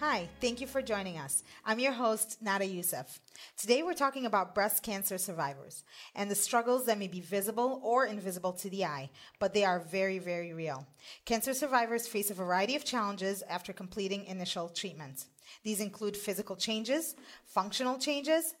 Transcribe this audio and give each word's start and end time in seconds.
Hi, 0.00 0.28
thank 0.42 0.60
you 0.60 0.66
for 0.66 0.82
joining 0.82 1.16
us. 1.16 1.42
I'm 1.64 1.78
your 1.78 1.92
host, 1.92 2.36
Nada 2.42 2.66
Youssef. 2.66 3.18
Today 3.56 3.82
we're 3.82 3.94
talking 3.94 4.26
about 4.26 4.54
breast 4.54 4.82
cancer 4.82 5.16
survivors 5.16 5.84
and 6.14 6.30
the 6.30 6.34
struggles 6.34 6.84
that 6.84 6.98
may 6.98 7.08
be 7.08 7.22
visible 7.22 7.80
or 7.82 8.04
invisible 8.04 8.52
to 8.52 8.68
the 8.68 8.84
eye, 8.84 9.08
but 9.38 9.54
they 9.54 9.64
are 9.64 9.80
very, 9.80 10.18
very 10.18 10.52
real. 10.52 10.86
Cancer 11.24 11.54
survivors 11.54 12.06
face 12.06 12.30
a 12.30 12.34
variety 12.34 12.76
of 12.76 12.84
challenges 12.84 13.42
after 13.48 13.72
completing 13.72 14.26
initial 14.26 14.68
treatment. 14.68 15.24
These 15.62 15.80
include 15.80 16.14
physical 16.14 16.56
changes, 16.56 17.16
functional 17.46 17.96
changes, 17.96 18.54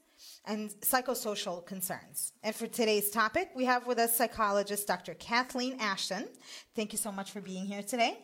and 0.46 0.70
psychosocial 0.80 1.66
concerns. 1.66 2.32
And 2.42 2.54
for 2.54 2.66
today's 2.66 3.10
topic, 3.10 3.50
we 3.54 3.66
have 3.66 3.86
with 3.86 3.98
us 3.98 4.16
psychologist 4.16 4.86
Dr. 4.86 5.12
Kathleen 5.12 5.76
Ashton. 5.80 6.28
Thank 6.74 6.92
you 6.92 6.98
so 6.98 7.12
much 7.12 7.30
for 7.30 7.42
being 7.42 7.66
here 7.66 7.82
today. 7.82 8.20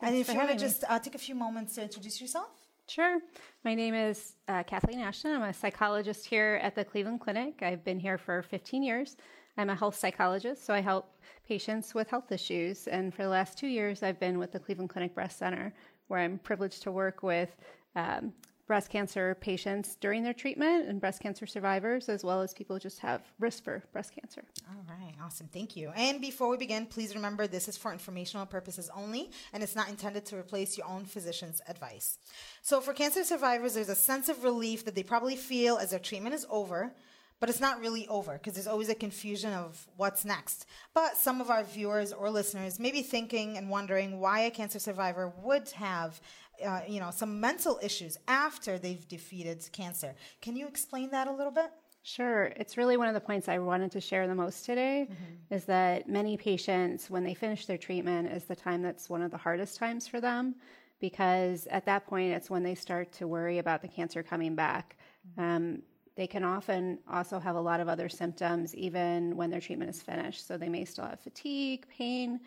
Thanks 0.00 0.12
and 0.12 0.20
if 0.20 0.28
you 0.28 0.36
want 0.36 0.50
to 0.50 0.56
just 0.56 0.82
uh, 0.88 0.98
take 0.98 1.14
a 1.14 1.18
few 1.18 1.34
moments 1.34 1.74
to 1.74 1.82
introduce 1.82 2.20
yourself. 2.22 2.48
Sure. 2.86 3.20
My 3.64 3.74
name 3.74 3.94
is 3.94 4.32
uh, 4.48 4.62
Kathleen 4.62 4.98
Ashton. 4.98 5.32
I'm 5.34 5.42
a 5.42 5.52
psychologist 5.52 6.24
here 6.24 6.58
at 6.62 6.74
the 6.74 6.84
Cleveland 6.84 7.20
Clinic. 7.20 7.62
I've 7.62 7.84
been 7.84 8.00
here 8.00 8.16
for 8.16 8.42
15 8.42 8.82
years. 8.82 9.16
I'm 9.58 9.68
a 9.68 9.74
health 9.74 9.94
psychologist, 9.94 10.64
so 10.64 10.72
I 10.72 10.80
help 10.80 11.14
patients 11.46 11.94
with 11.94 12.08
health 12.08 12.32
issues. 12.32 12.88
And 12.88 13.12
for 13.14 13.24
the 13.24 13.28
last 13.28 13.58
two 13.58 13.66
years, 13.66 14.02
I've 14.02 14.18
been 14.18 14.38
with 14.38 14.52
the 14.52 14.58
Cleveland 14.58 14.88
Clinic 14.88 15.14
Breast 15.14 15.38
Center, 15.38 15.74
where 16.08 16.20
I'm 16.20 16.38
privileged 16.38 16.82
to 16.84 16.90
work 16.90 17.22
with 17.22 17.54
um, 17.94 18.32
breast 18.70 18.88
cancer 18.88 19.36
patients 19.40 19.96
during 20.00 20.22
their 20.22 20.32
treatment 20.32 20.86
and 20.86 21.00
breast 21.00 21.20
cancer 21.20 21.44
survivors, 21.44 22.08
as 22.08 22.22
well 22.22 22.40
as 22.40 22.54
people 22.54 22.76
who 22.76 22.78
just 22.78 23.00
have 23.00 23.20
risk 23.40 23.64
for 23.64 23.82
breast 23.92 24.14
cancer. 24.14 24.44
All 24.68 24.84
right, 24.88 25.12
awesome. 25.20 25.48
Thank 25.52 25.74
you. 25.74 25.90
And 25.96 26.20
before 26.20 26.48
we 26.48 26.56
begin, 26.56 26.86
please 26.86 27.16
remember 27.16 27.48
this 27.48 27.66
is 27.66 27.76
for 27.76 27.92
informational 27.92 28.46
purposes 28.46 28.88
only, 28.94 29.32
and 29.52 29.64
it's 29.64 29.74
not 29.74 29.88
intended 29.88 30.24
to 30.26 30.36
replace 30.36 30.78
your 30.78 30.86
own 30.86 31.04
physician's 31.04 31.60
advice. 31.66 32.18
So, 32.62 32.80
for 32.80 32.92
cancer 32.92 33.24
survivors, 33.24 33.74
there's 33.74 33.88
a 33.88 33.96
sense 33.96 34.28
of 34.28 34.44
relief 34.44 34.84
that 34.84 34.94
they 34.94 35.02
probably 35.02 35.34
feel 35.34 35.76
as 35.76 35.90
their 35.90 35.98
treatment 35.98 36.36
is 36.36 36.46
over. 36.48 36.92
But 37.40 37.48
it's 37.48 37.58
not 37.58 37.80
really 37.80 38.06
over 38.08 38.34
because 38.34 38.52
there's 38.52 38.66
always 38.66 38.90
a 38.90 38.94
confusion 38.94 39.54
of 39.54 39.88
what's 39.96 40.26
next. 40.26 40.66
But 40.92 41.16
some 41.16 41.40
of 41.40 41.48
our 41.48 41.64
viewers 41.64 42.12
or 42.12 42.28
listeners 42.28 42.78
may 42.78 42.90
be 42.90 43.00
thinking 43.00 43.56
and 43.56 43.70
wondering 43.70 44.20
why 44.20 44.40
a 44.40 44.50
cancer 44.50 44.78
survivor 44.78 45.32
would 45.42 45.70
have, 45.70 46.20
uh, 46.64 46.80
you 46.88 47.00
know, 47.00 47.10
some 47.10 47.40
mental 47.40 47.78
issues 47.82 48.18
after 48.28 48.78
they've 48.78 49.06
defeated 49.08 49.68
cancer. 49.72 50.14
Can 50.40 50.56
you 50.56 50.66
explain 50.66 51.10
that 51.10 51.28
a 51.28 51.32
little 51.32 51.52
bit? 51.52 51.70
Sure. 52.02 52.44
It's 52.56 52.76
really 52.78 52.96
one 52.96 53.08
of 53.08 53.14
the 53.14 53.20
points 53.20 53.48
I 53.48 53.58
wanted 53.58 53.92
to 53.92 54.00
share 54.00 54.26
the 54.26 54.34
most 54.34 54.64
today 54.64 55.08
is 55.50 55.66
that 55.66 56.08
many 56.08 56.36
patients, 56.36 57.10
when 57.10 57.24
they 57.24 57.34
finish 57.34 57.66
their 57.66 57.76
treatment, 57.76 58.32
is 58.32 58.44
the 58.44 58.56
time 58.56 58.80
that's 58.80 59.10
one 59.10 59.20
of 59.20 59.30
the 59.30 59.36
hardest 59.36 59.76
times 59.76 60.08
for 60.08 60.18
them 60.18 60.54
because 61.00 61.66
at 61.68 61.84
that 61.86 62.06
point, 62.06 62.32
it's 62.32 62.50
when 62.50 62.62
they 62.62 62.74
start 62.74 63.12
to 63.12 63.26
worry 63.26 63.58
about 63.58 63.82
the 63.82 63.88
cancer 63.88 64.22
coming 64.22 64.54
back. 64.54 64.96
Um, 65.36 65.82
they 66.14 66.26
can 66.26 66.44
often 66.44 66.98
also 67.10 67.38
have 67.38 67.56
a 67.56 67.60
lot 67.60 67.80
of 67.80 67.88
other 67.88 68.08
symptoms 68.08 68.74
even 68.74 69.36
when 69.36 69.50
their 69.50 69.60
treatment 69.60 69.90
is 69.90 70.02
finished. 70.02 70.46
So 70.46 70.58
they 70.58 70.68
may 70.68 70.84
still 70.84 71.06
have 71.06 71.20
fatigue, 71.20 71.86
pain, 71.88 72.40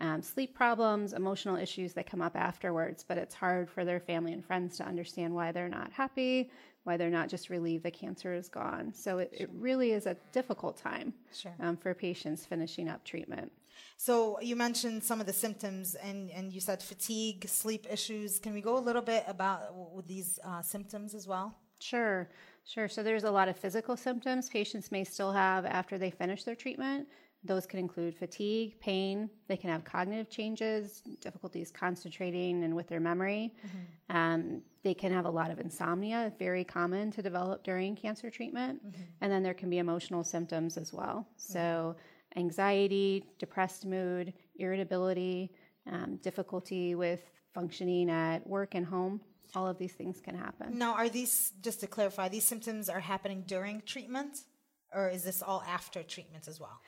um, 0.00 0.22
sleep 0.22 0.54
problems, 0.54 1.12
emotional 1.12 1.56
issues 1.56 1.92
that 1.94 2.08
come 2.08 2.22
up 2.22 2.36
afterwards, 2.36 3.04
but 3.06 3.18
it's 3.18 3.34
hard 3.34 3.68
for 3.68 3.84
their 3.84 4.00
family 4.00 4.32
and 4.32 4.44
friends 4.44 4.76
to 4.78 4.84
understand 4.84 5.34
why 5.34 5.52
they're 5.52 5.68
not 5.68 5.92
happy, 5.92 6.50
why 6.84 6.96
they're 6.96 7.10
not 7.10 7.28
just 7.28 7.50
relieved 7.50 7.84
the 7.84 7.90
cancer 7.90 8.32
is 8.34 8.48
gone. 8.48 8.92
So 8.94 9.18
it, 9.18 9.30
it 9.32 9.50
really 9.52 9.92
is 9.92 10.06
a 10.06 10.16
difficult 10.32 10.76
time 10.76 11.12
Sure. 11.34 11.54
um, 11.60 11.76
for 11.76 11.94
patients 11.94 12.46
finishing 12.46 12.88
up 12.88 13.04
treatment. 13.04 13.52
So 13.96 14.40
you 14.40 14.56
mentioned 14.56 15.04
some 15.04 15.20
of 15.20 15.26
the 15.26 15.32
symptoms, 15.32 15.94
and, 15.96 16.30
and 16.30 16.52
you 16.52 16.60
said 16.60 16.82
fatigue, 16.82 17.48
sleep 17.48 17.86
issues. 17.90 18.38
Can 18.38 18.54
we 18.54 18.60
go 18.60 18.76
a 18.76 18.80
little 18.80 19.02
bit 19.02 19.24
about 19.28 19.74
with 19.94 20.06
these 20.06 20.38
uh, 20.44 20.62
symptoms 20.62 21.14
as 21.14 21.26
well? 21.26 21.54
Sure, 21.80 22.28
sure. 22.64 22.88
So 22.88 23.02
there's 23.04 23.24
a 23.24 23.30
lot 23.30 23.48
of 23.48 23.56
physical 23.56 23.96
symptoms 23.96 24.48
patients 24.48 24.90
may 24.90 25.04
still 25.04 25.32
have 25.32 25.64
after 25.64 25.96
they 25.96 26.10
finish 26.10 26.42
their 26.42 26.56
treatment. 26.56 27.06
Those 27.44 27.66
can 27.66 27.78
include 27.78 28.16
fatigue, 28.16 28.80
pain. 28.80 29.30
They 29.46 29.56
can 29.56 29.70
have 29.70 29.84
cognitive 29.84 30.28
changes, 30.28 31.02
difficulties 31.20 31.70
concentrating 31.70 32.64
and 32.64 32.74
with 32.74 32.88
their 32.88 33.00
memory. 33.00 33.54
Um, 34.10 34.62
they 34.82 34.92
can 34.94 35.12
have 35.12 35.24
a 35.24 35.30
lot 35.30 35.50
of 35.50 35.60
insomnia, 35.60 36.32
very 36.38 36.64
common 36.64 37.10
to 37.12 37.22
develop 37.22 37.62
during 37.62 37.94
cancer 37.94 38.28
treatment. 38.28 38.80
And 39.20 39.30
then 39.30 39.42
there 39.42 39.54
can 39.54 39.70
be 39.70 39.78
emotional 39.78 40.24
symptoms 40.24 40.76
as 40.76 40.92
well. 40.92 41.28
So 41.36 41.94
anxiety, 42.36 43.24
depressed 43.38 43.86
mood, 43.86 44.34
irritability, 44.56 45.52
um, 45.90 46.16
difficulty 46.22 46.94
with 46.94 47.22
functioning 47.54 48.10
at 48.10 48.46
work 48.46 48.74
and 48.74 48.84
home. 48.84 49.20
All 49.54 49.66
of 49.66 49.78
these 49.78 49.92
things 49.92 50.20
can 50.20 50.36
happen. 50.36 50.76
Now, 50.76 50.92
are 50.94 51.08
these 51.08 51.52
just 51.62 51.80
to 51.80 51.86
clarify? 51.86 52.28
These 52.28 52.44
symptoms 52.44 52.88
are 52.88 53.00
happening 53.00 53.44
during 53.46 53.80
treatment, 53.86 54.42
or 54.92 55.08
is 55.08 55.22
this 55.24 55.42
all 55.42 55.62
after 55.66 56.02
treatment 56.02 56.48
as 56.48 56.60
well? 56.60 56.80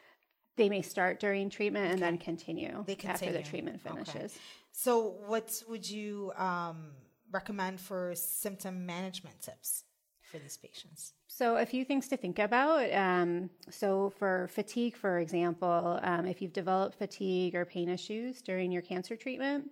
They 0.61 0.69
may 0.69 0.83
start 0.83 1.21
during 1.21 1.49
treatment 1.49 1.91
and 1.91 2.03
then 2.03 2.19
continue, 2.19 2.85
They 2.87 2.93
after 2.93 3.33
the 3.33 3.39
continue. 3.39 3.43
treatment 3.51 3.81
Okay. 3.87 4.05
finishes. 4.05 4.39
So, 4.73 5.15
what 5.27 5.63
would 5.71 5.89
you 5.89 6.33
um, 6.37 6.91
recommend 7.33 7.81
for 7.81 8.15
symptom 8.15 8.85
management 8.85 9.41
tips 9.41 9.85
for 10.31 10.39
these 10.39 10.59
patients? 10.59 11.15
So, 11.29 11.57
a 11.57 11.65
few 11.65 11.83
things 11.87 12.09
to 12.09 12.17
think 12.19 12.39
about. 12.39 12.93
Um, 12.93 13.49
so, 13.71 14.11
for 14.19 14.49
fatigue, 14.53 14.97
for 14.97 15.19
example, 15.21 15.99
um, 16.03 16.27
if 16.27 16.43
you've 16.43 16.53
developed 16.53 16.99
fatigue 16.99 17.55
or 17.55 17.65
pain 17.65 17.89
issues 17.89 18.43
during 18.43 18.71
your 18.71 18.83
cancer 18.83 19.17
treatment, 19.17 19.71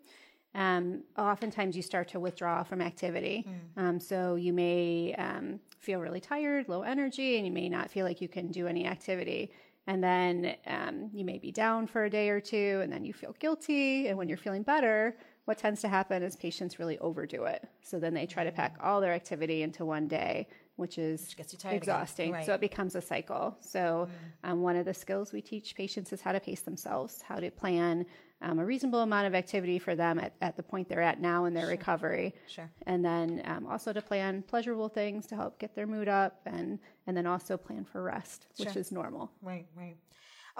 um, 0.55 1.03
oftentimes 1.19 1.77
you 1.77 1.83
start 1.83 2.09
to 2.09 2.19
withdraw 2.19 2.63
from 2.63 2.81
activity. 2.81 3.47
Um, 3.77 4.01
so, 4.01 4.37
you 4.37 4.55
may 4.55 5.15
um, 5.19 5.61
feel 5.81 6.01
really 6.01 6.21
tired, 6.21 6.67
low 6.67 6.81
energy, 6.81 7.37
and 7.37 7.45
you 7.45 7.53
may 7.53 7.69
not 7.69 7.91
feel 7.91 8.07
like 8.07 8.23
you 8.23 8.29
can 8.29 8.51
do 8.51 8.67
any 8.67 8.87
activity. 8.87 9.53
And 9.89 10.05
then 10.05 10.55
um, 10.67 11.09
you 11.15 11.25
may 11.25 11.39
be 11.39 11.51
down 11.51 11.87
for 11.87 12.05
a 12.05 12.11
day 12.11 12.29
or 12.29 12.41
two, 12.41 12.81
and 12.83 12.93
then 12.93 13.07
you 13.07 13.15
feel 13.15 13.35
guilty. 13.41 14.09
And 14.09 14.19
when 14.19 14.29
you're 14.29 14.37
feeling 14.37 14.63
better, 14.63 15.17
what 15.47 15.57
tends 15.57 15.81
to 15.81 15.89
happen 15.89 16.23
is 16.23 16.37
patients 16.37 16.79
really 16.79 16.99
overdo 16.99 17.45
it. 17.45 17.67
So 17.81 17.99
then 17.99 18.13
they 18.13 18.27
try 18.27 18.45
to 18.45 18.53
pack 18.53 18.77
all 18.83 19.01
their 19.01 19.15
activity 19.15 19.63
into 19.63 19.87
one 19.87 20.07
day, 20.07 20.47
which 20.77 20.99
is 20.99 21.35
tired 21.59 21.75
exhausting. 21.75 22.33
Right. 22.33 22.45
So 22.45 22.53
it 22.53 22.61
becomes 22.61 22.97
a 22.97 23.01
cycle. 23.01 23.57
So 23.63 24.11
um, 24.45 24.61
one 24.61 24.77
of 24.77 24.85
the 24.85 24.93
skills 24.93 25.33
we 25.33 25.41
teach 25.41 25.75
patients 25.75 26.13
is 26.13 26.21
how 26.21 26.33
to 26.33 26.41
pace 26.41 26.61
themselves, 26.61 27.23
how 27.23 27.37
to 27.37 27.51
plan 27.51 28.05
um, 28.41 28.59
a 28.59 28.65
reasonable 28.65 29.01
amount 29.01 29.27
of 29.27 29.35
activity 29.35 29.79
for 29.79 29.95
them 29.95 30.19
at, 30.19 30.33
at 30.41 30.57
the 30.57 30.63
point 30.63 30.89
they're 30.89 31.03
at 31.03 31.21
now 31.21 31.47
in 31.47 31.55
their 31.55 31.67
recovery. 31.67 32.35
Sure. 32.47 32.71
And 32.87 33.05
then 33.05 33.43
um, 33.45 33.67
also 33.67 33.93
to 33.93 34.01
plan 34.01 34.43
pleasurable 34.43 34.89
things 34.89 35.27
to 35.27 35.37
help 35.37 35.59
get 35.59 35.75
their 35.75 35.87
mood 35.87 36.09
up, 36.09 36.41
and 36.47 36.79
and 37.07 37.17
then 37.17 37.27
also 37.27 37.57
plan 37.57 37.85
for 37.85 38.03
rest, 38.03 38.47
which 38.57 38.77
is 38.77 38.93
normal. 38.93 39.31
Right, 39.43 39.67
right. 39.77 39.97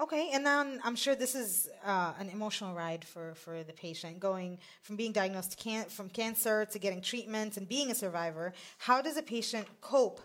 Okay, 0.01 0.29
and 0.33 0.45
then 0.45 0.79
I'm 0.85 0.95
sure 0.95 1.13
this 1.13 1.35
is 1.35 1.67
uh, 1.85 2.13
an 2.19 2.29
emotional 2.29 2.73
ride 2.73 3.03
for, 3.03 3.35
for 3.35 3.63
the 3.63 3.73
patient, 3.73 4.21
going 4.21 4.59
from 4.81 4.95
being 4.95 5.11
diagnosed 5.11 5.57
can- 5.57 5.89
from 5.89 6.09
cancer 6.09 6.63
to 6.71 6.79
getting 6.79 7.01
treatment 7.01 7.57
and 7.57 7.67
being 7.67 7.91
a 7.91 7.95
survivor. 7.95 8.53
How 8.77 9.01
does 9.01 9.17
a 9.17 9.21
patient 9.21 9.67
cope 9.81 10.21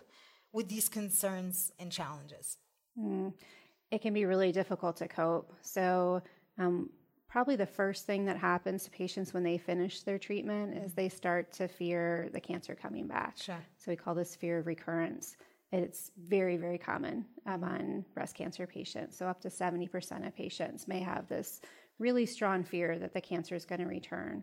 with 0.53 0.69
these 0.69 0.87
concerns 0.87 1.73
and 1.77 1.91
challenges? 1.91 2.57
it 3.91 4.01
can 4.01 4.13
be 4.13 4.23
really 4.25 4.53
difficult 4.53 4.95
to 4.97 5.07
cope. 5.09 5.53
So, 5.61 6.21
um, 6.57 6.89
probably 7.35 7.57
the 7.57 7.65
first 7.65 8.05
thing 8.05 8.23
that 8.23 8.37
happens 8.37 8.85
to 8.85 8.89
patients 8.91 9.33
when 9.33 9.43
they 9.43 9.57
finish 9.57 10.03
their 10.03 10.17
treatment 10.17 10.73
is 10.73 10.93
they 10.93 11.09
start 11.09 11.51
to 11.51 11.67
fear 11.67 12.29
the 12.31 12.39
cancer 12.39 12.73
coming 12.73 13.07
back. 13.07 13.35
Sure. 13.35 13.61
So, 13.77 13.91
we 13.91 13.97
call 13.97 14.15
this 14.15 14.37
fear 14.37 14.59
of 14.59 14.67
recurrence. 14.67 15.35
It's 15.73 16.11
very, 16.29 16.55
very 16.55 16.77
common 16.77 17.25
among 17.45 18.05
breast 18.13 18.35
cancer 18.35 18.65
patients. 18.65 19.17
So, 19.17 19.27
up 19.27 19.41
to 19.41 19.49
70% 19.49 20.25
of 20.25 20.33
patients 20.33 20.87
may 20.87 21.01
have 21.01 21.27
this 21.27 21.59
really 21.99 22.25
strong 22.25 22.63
fear 22.63 22.97
that 22.99 23.13
the 23.13 23.19
cancer 23.19 23.53
is 23.53 23.65
going 23.65 23.81
to 23.81 23.87
return. 23.87 24.41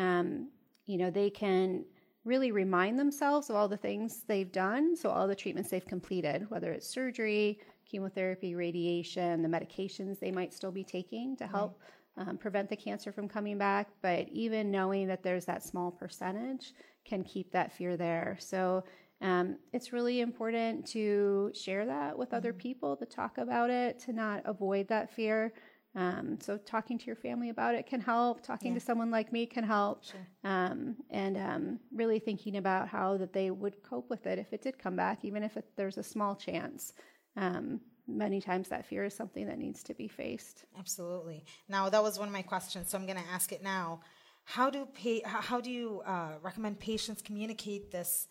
Um, 0.00 0.48
you 0.86 0.96
know, 0.96 1.10
they 1.10 1.28
can 1.28 1.84
really 2.24 2.52
remind 2.52 2.98
themselves 2.98 3.50
of 3.50 3.56
all 3.56 3.68
the 3.68 3.76
things 3.76 4.22
they've 4.26 4.50
done. 4.50 4.96
So, 4.96 5.10
all 5.10 5.28
the 5.28 5.36
treatments 5.36 5.68
they've 5.68 5.86
completed, 5.86 6.48
whether 6.48 6.72
it's 6.72 6.88
surgery, 6.88 7.60
chemotherapy, 7.84 8.54
radiation, 8.54 9.42
the 9.42 9.48
medications 9.48 10.18
they 10.18 10.30
might 10.30 10.54
still 10.54 10.72
be 10.72 10.84
taking 10.84 11.36
to 11.36 11.46
help 11.46 11.78
um, 12.16 12.36
prevent 12.38 12.68
the 12.68 12.76
cancer 12.76 13.12
from 13.12 13.28
coming 13.28 13.58
back. 13.58 13.88
But 14.02 14.28
even 14.30 14.70
knowing 14.70 15.08
that 15.08 15.22
there's 15.22 15.46
that 15.46 15.62
small 15.62 15.90
percentage 15.90 16.72
can 17.04 17.24
keep 17.24 17.52
that 17.52 17.72
fear 17.72 17.96
there. 17.96 18.36
So, 18.40 18.84
um, 19.22 19.58
it's 19.72 19.92
really 19.92 20.20
important 20.20 20.86
to 20.88 21.50
share 21.54 21.84
that 21.86 22.16
with 22.16 22.32
other 22.32 22.52
Mm-hmm. 22.52 22.58
people, 22.58 22.96
to 22.96 23.04
talk 23.06 23.38
about 23.38 23.68
it, 23.70 23.98
to 24.00 24.12
not 24.12 24.42
avoid 24.46 24.88
that 24.88 25.10
fear. 25.10 25.52
Um, 25.94 26.38
so 26.40 26.56
talking 26.56 26.98
to 26.98 27.06
your 27.06 27.16
family 27.16 27.50
about 27.50 27.74
it 27.74 27.86
can 27.86 28.00
help. 28.00 28.42
Talking 28.42 28.74
to 28.74 28.80
someone 28.80 29.10
like 29.10 29.32
me 29.32 29.44
can 29.46 29.64
help. 29.64 30.04
Um, 30.44 30.96
and 31.10 31.36
um, 31.36 31.80
really 31.92 32.18
thinking 32.18 32.56
about 32.56 32.88
how 32.88 33.16
that 33.18 33.32
they 33.32 33.50
would 33.50 33.82
cope 33.82 34.08
with 34.08 34.26
it 34.26 34.38
if 34.38 34.52
it 34.52 34.62
did 34.62 34.78
come 34.78 34.96
back, 34.96 35.24
even 35.24 35.42
if 35.42 35.56
it, 35.56 35.64
there's 35.76 35.98
a 35.98 36.02
small 36.02 36.34
chance. 36.36 36.92
Um, 37.36 37.80
many 38.10 38.40
times 38.40 38.68
that 38.68 38.86
fear 38.86 39.04
is 39.04 39.14
something 39.14 39.46
that 39.46 39.58
needs 39.58 39.82
to 39.84 39.94
be 39.94 40.08
faced. 40.08 40.64
Absolutely. 40.78 41.44
Now 41.68 41.88
that 41.88 42.02
was 42.02 42.18
one 42.18 42.28
of 42.28 42.32
my 42.32 42.42
questions, 42.42 42.90
so 42.90 42.98
I'm 42.98 43.06
going 43.06 43.18
to 43.18 43.30
ask 43.32 43.52
it 43.52 43.62
now. 43.62 44.00
How 44.44 44.70
do 44.70 44.86
pa- 44.86 45.28
how 45.28 45.60
do 45.60 45.70
you 45.70 46.02
uh, 46.06 46.32
recommend 46.42 46.80
patients 46.80 47.22
communicate 47.22 47.90
this 47.92 48.26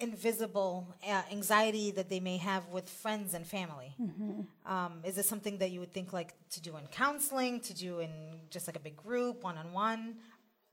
invisible 0.00 0.88
uh, 1.06 1.22
anxiety 1.30 1.90
that 1.92 2.08
they 2.08 2.20
may 2.20 2.36
have 2.38 2.66
with 2.68 2.88
friends 2.88 3.34
and 3.34 3.46
family? 3.46 3.94
Um, 4.66 5.00
is 5.04 5.14
this 5.16 5.28
something 5.28 5.58
that 5.58 5.70
you 5.70 5.80
would 5.80 5.92
think 5.92 6.12
like 6.12 6.34
to 6.50 6.60
do 6.60 6.76
in 6.76 6.86
counseling, 6.86 7.60
to 7.60 7.74
do 7.74 8.00
in 8.00 8.10
just 8.50 8.66
like 8.66 8.76
a 8.76 8.80
big 8.80 8.96
group, 8.96 9.44
one 9.44 9.58
on 9.58 9.72
one? 9.72 10.16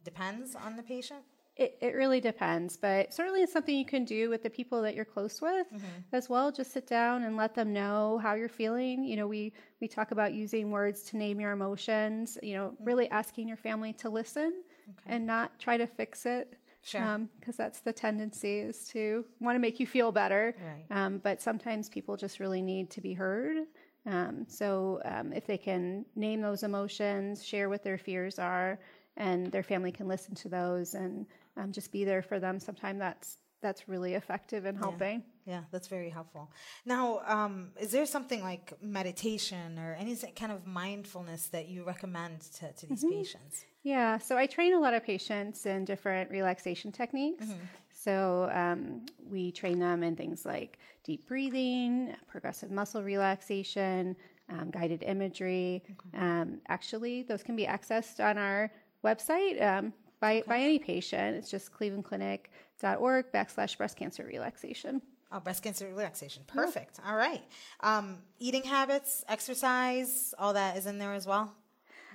Depends 0.03 0.55
on 0.55 0.77
the 0.77 0.83
patient. 0.83 1.21
It, 1.61 1.77
it 1.79 1.93
really 1.93 2.19
depends, 2.19 2.75
but 2.75 3.13
certainly 3.13 3.41
it's 3.43 3.53
something 3.53 3.77
you 3.77 3.85
can 3.85 4.03
do 4.03 4.31
with 4.31 4.41
the 4.41 4.49
people 4.49 4.81
that 4.81 4.95
you're 4.95 5.05
close 5.05 5.39
with 5.39 5.67
as 6.11 6.27
well. 6.27 6.51
Just 6.51 6.73
sit 6.73 6.87
down 6.87 7.21
and 7.21 7.37
let 7.37 7.53
them 7.53 7.71
know 7.71 8.19
how 8.23 8.33
you're 8.33 8.49
feeling. 8.49 9.03
You 9.03 9.15
know, 9.17 9.27
we, 9.27 9.53
we 9.79 9.87
talk 9.87 10.09
about 10.09 10.33
using 10.33 10.71
words 10.71 11.03
to 11.09 11.17
name 11.17 11.39
your 11.39 11.51
emotions, 11.51 12.39
you 12.41 12.55
know, 12.55 12.73
really 12.79 13.07
asking 13.11 13.47
your 13.47 13.57
family 13.57 13.93
to 13.93 14.09
listen 14.09 14.63
and 15.05 15.27
not 15.27 15.59
try 15.59 15.77
to 15.77 15.85
fix 15.85 16.25
it. 16.25 16.57
Sure. 16.83 17.19
Because 17.39 17.57
that's 17.57 17.81
the 17.81 17.93
tendency 17.93 18.57
is 18.57 18.87
to 18.87 19.23
want 19.39 19.55
to 19.55 19.59
make 19.59 19.79
you 19.79 19.85
feel 19.85 20.11
better. 20.11 20.55
Right. 20.59 20.85
Um, 20.89 21.19
but 21.19 21.43
sometimes 21.43 21.89
people 21.89 22.17
just 22.17 22.39
really 22.39 22.63
need 22.63 22.89
to 22.89 23.01
be 23.01 23.13
heard. 23.13 23.67
Um, 24.07 24.45
so 24.47 24.99
um, 25.05 25.31
if 25.31 25.45
they 25.45 25.59
can 25.59 26.05
name 26.15 26.41
those 26.41 26.63
emotions, 26.63 27.45
share 27.45 27.69
what 27.69 27.83
their 27.83 27.99
fears 27.99 28.39
are, 28.39 28.79
and 29.17 29.51
their 29.51 29.61
family 29.61 29.91
can 29.91 30.07
listen 30.07 30.33
to 30.35 30.49
those 30.49 30.95
and 30.95 31.27
um, 31.57 31.71
just 31.71 31.91
be 31.91 32.03
there 32.03 32.21
for 32.21 32.39
them, 32.39 32.59
sometimes 32.59 32.99
that's 32.99 33.37
that's 33.61 33.87
really 33.87 34.15
effective 34.15 34.65
in 34.65 34.75
helping. 34.75 35.23
Yeah, 35.45 35.61
that's 35.71 35.87
very 35.87 36.09
helpful. 36.09 36.51
Now, 36.83 37.21
um, 37.27 37.69
is 37.79 37.91
there 37.91 38.05
something 38.07 38.41
like 38.41 38.73
meditation 38.81 39.77
or 39.77 39.95
any 39.99 40.15
kind 40.35 40.51
of 40.51 40.65
mindfulness 40.65 41.47
that 41.49 41.67
you 41.67 41.83
recommend 41.83 42.41
to, 42.59 42.71
to 42.71 42.87
these 42.87 43.03
patients? 43.03 43.65
Yeah, 43.83 44.17
so 44.17 44.35
I 44.37 44.47
train 44.47 44.73
a 44.73 44.79
lot 44.79 44.93
of 44.93 45.03
patients 45.03 45.65
in 45.65 45.85
different 45.85 46.31
relaxation 46.31 46.91
techniques. 46.91 47.45
So 47.91 48.49
um, 48.51 49.05
we 49.29 49.51
train 49.51 49.77
them 49.77 50.01
in 50.01 50.15
things 50.15 50.43
like 50.43 50.79
deep 51.03 51.27
breathing, 51.27 52.15
progressive 52.27 52.71
muscle 52.71 53.03
relaxation, 53.03 54.15
um, 54.49 54.71
guided 54.71 55.03
imagery. 55.03 55.83
Um, 56.15 56.61
actually, 56.67 57.23
those 57.23 57.43
can 57.43 57.55
be 57.55 57.65
accessed 57.65 58.19
on 58.23 58.37
our 58.37 58.71
website 59.03 59.61
um, 59.61 59.93
by, 60.21 60.43
by 60.47 60.59
any 60.59 60.79
patient. 60.79 61.35
It's 61.35 61.51
just 61.51 61.73
clevelandclinic.org 61.73 63.31
backslash 63.33 63.77
breast 63.77 63.97
cancer 63.97 64.23
relaxation. 64.23 65.01
Oh, 65.33 65.39
breast 65.39 65.63
cancer 65.63 65.87
relaxation. 65.87 66.43
Perfect. 66.47 66.99
All 67.05 67.15
right. 67.15 67.41
Um, 67.81 68.19
eating 68.39 68.63
habits, 68.63 69.25
exercise, 69.27 70.33
all 70.37 70.53
that 70.53 70.77
is 70.77 70.85
in 70.85 70.97
there 70.97 71.13
as 71.13 71.25
well. 71.25 71.53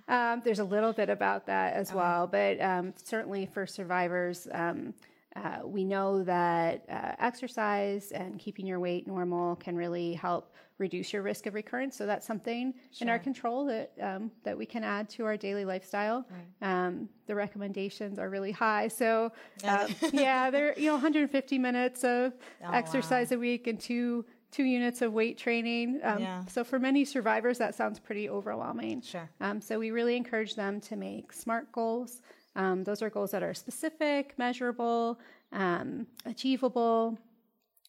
Um, 0.09 0.41
there's 0.45 0.61
a 0.61 0.65
little 0.65 0.93
bit 0.93 1.09
about 1.11 1.47
that 1.47 1.75
as 1.75 1.93
well, 1.93 2.27
but 2.29 2.61
um, 2.61 2.95
certainly 3.03 3.47
for 3.47 3.67
survivors, 3.67 4.47
um, 4.53 4.95
uh, 5.37 5.67
we 5.67 5.85
know 5.85 6.23
that 6.25 6.85
uh, 6.89 7.13
exercise 7.19 8.11
and 8.13 8.39
keeping 8.39 8.67
your 8.67 8.81
weight 8.81 9.07
normal 9.07 9.57
can 9.57 9.77
really 9.77 10.15
help 10.15 10.55
reduce 10.79 11.13
your 11.13 11.23
risk 11.23 11.47
of 11.47 11.55
recurrence. 11.55 11.97
So 11.97 12.05
that's 12.07 12.27
something 12.27 12.75
in 13.01 13.09
our 13.09 13.19
control 13.19 13.65
that 13.67 13.93
um, 14.01 14.31
that 14.45 14.57
we 14.57 14.67
can 14.67 14.83
add 14.85 15.09
to 15.11 15.25
our 15.25 15.37
daily 15.37 15.65
lifestyle. 15.65 16.27
Um, 16.63 17.09
the 17.27 17.35
recommendations 17.35 18.19
are 18.19 18.29
really 18.31 18.53
high, 18.53 18.89
so 18.89 19.33
um, 19.65 19.89
yeah, 20.13 20.51
they're 20.51 20.75
you 20.79 20.87
know 20.87 20.95
150 20.95 21.59
minutes 21.59 22.05
of 22.05 22.33
exercise 22.73 23.33
a 23.33 23.39
week 23.39 23.67
and 23.67 23.79
two 23.81 24.25
two 24.53 24.65
units 24.65 25.03
of 25.03 25.13
weight 25.13 25.37
training. 25.37 26.01
Um, 26.03 26.19
Yeah. 26.21 26.45
So 26.47 26.65
for 26.65 26.79
many 26.79 27.05
survivors, 27.05 27.59
that 27.59 27.75
sounds 27.75 27.99
pretty 27.99 28.29
overwhelming. 28.29 29.03
Sure. 29.03 29.29
Um, 29.41 29.61
so 29.61 29.79
we 29.79 29.91
really 29.91 30.17
encourage 30.17 30.55
them 30.55 30.81
to 30.83 30.97
make 30.97 31.33
SMART 31.33 31.71
goals. 31.73 32.23
Um, 32.57 32.83
those 32.83 33.03
are 33.03 33.11
goals 33.11 33.31
that 33.31 33.43
are 33.43 33.55
specific, 33.55 34.35
measurable, 34.39 35.21
um, 35.53 36.07
achievable, 36.25 37.19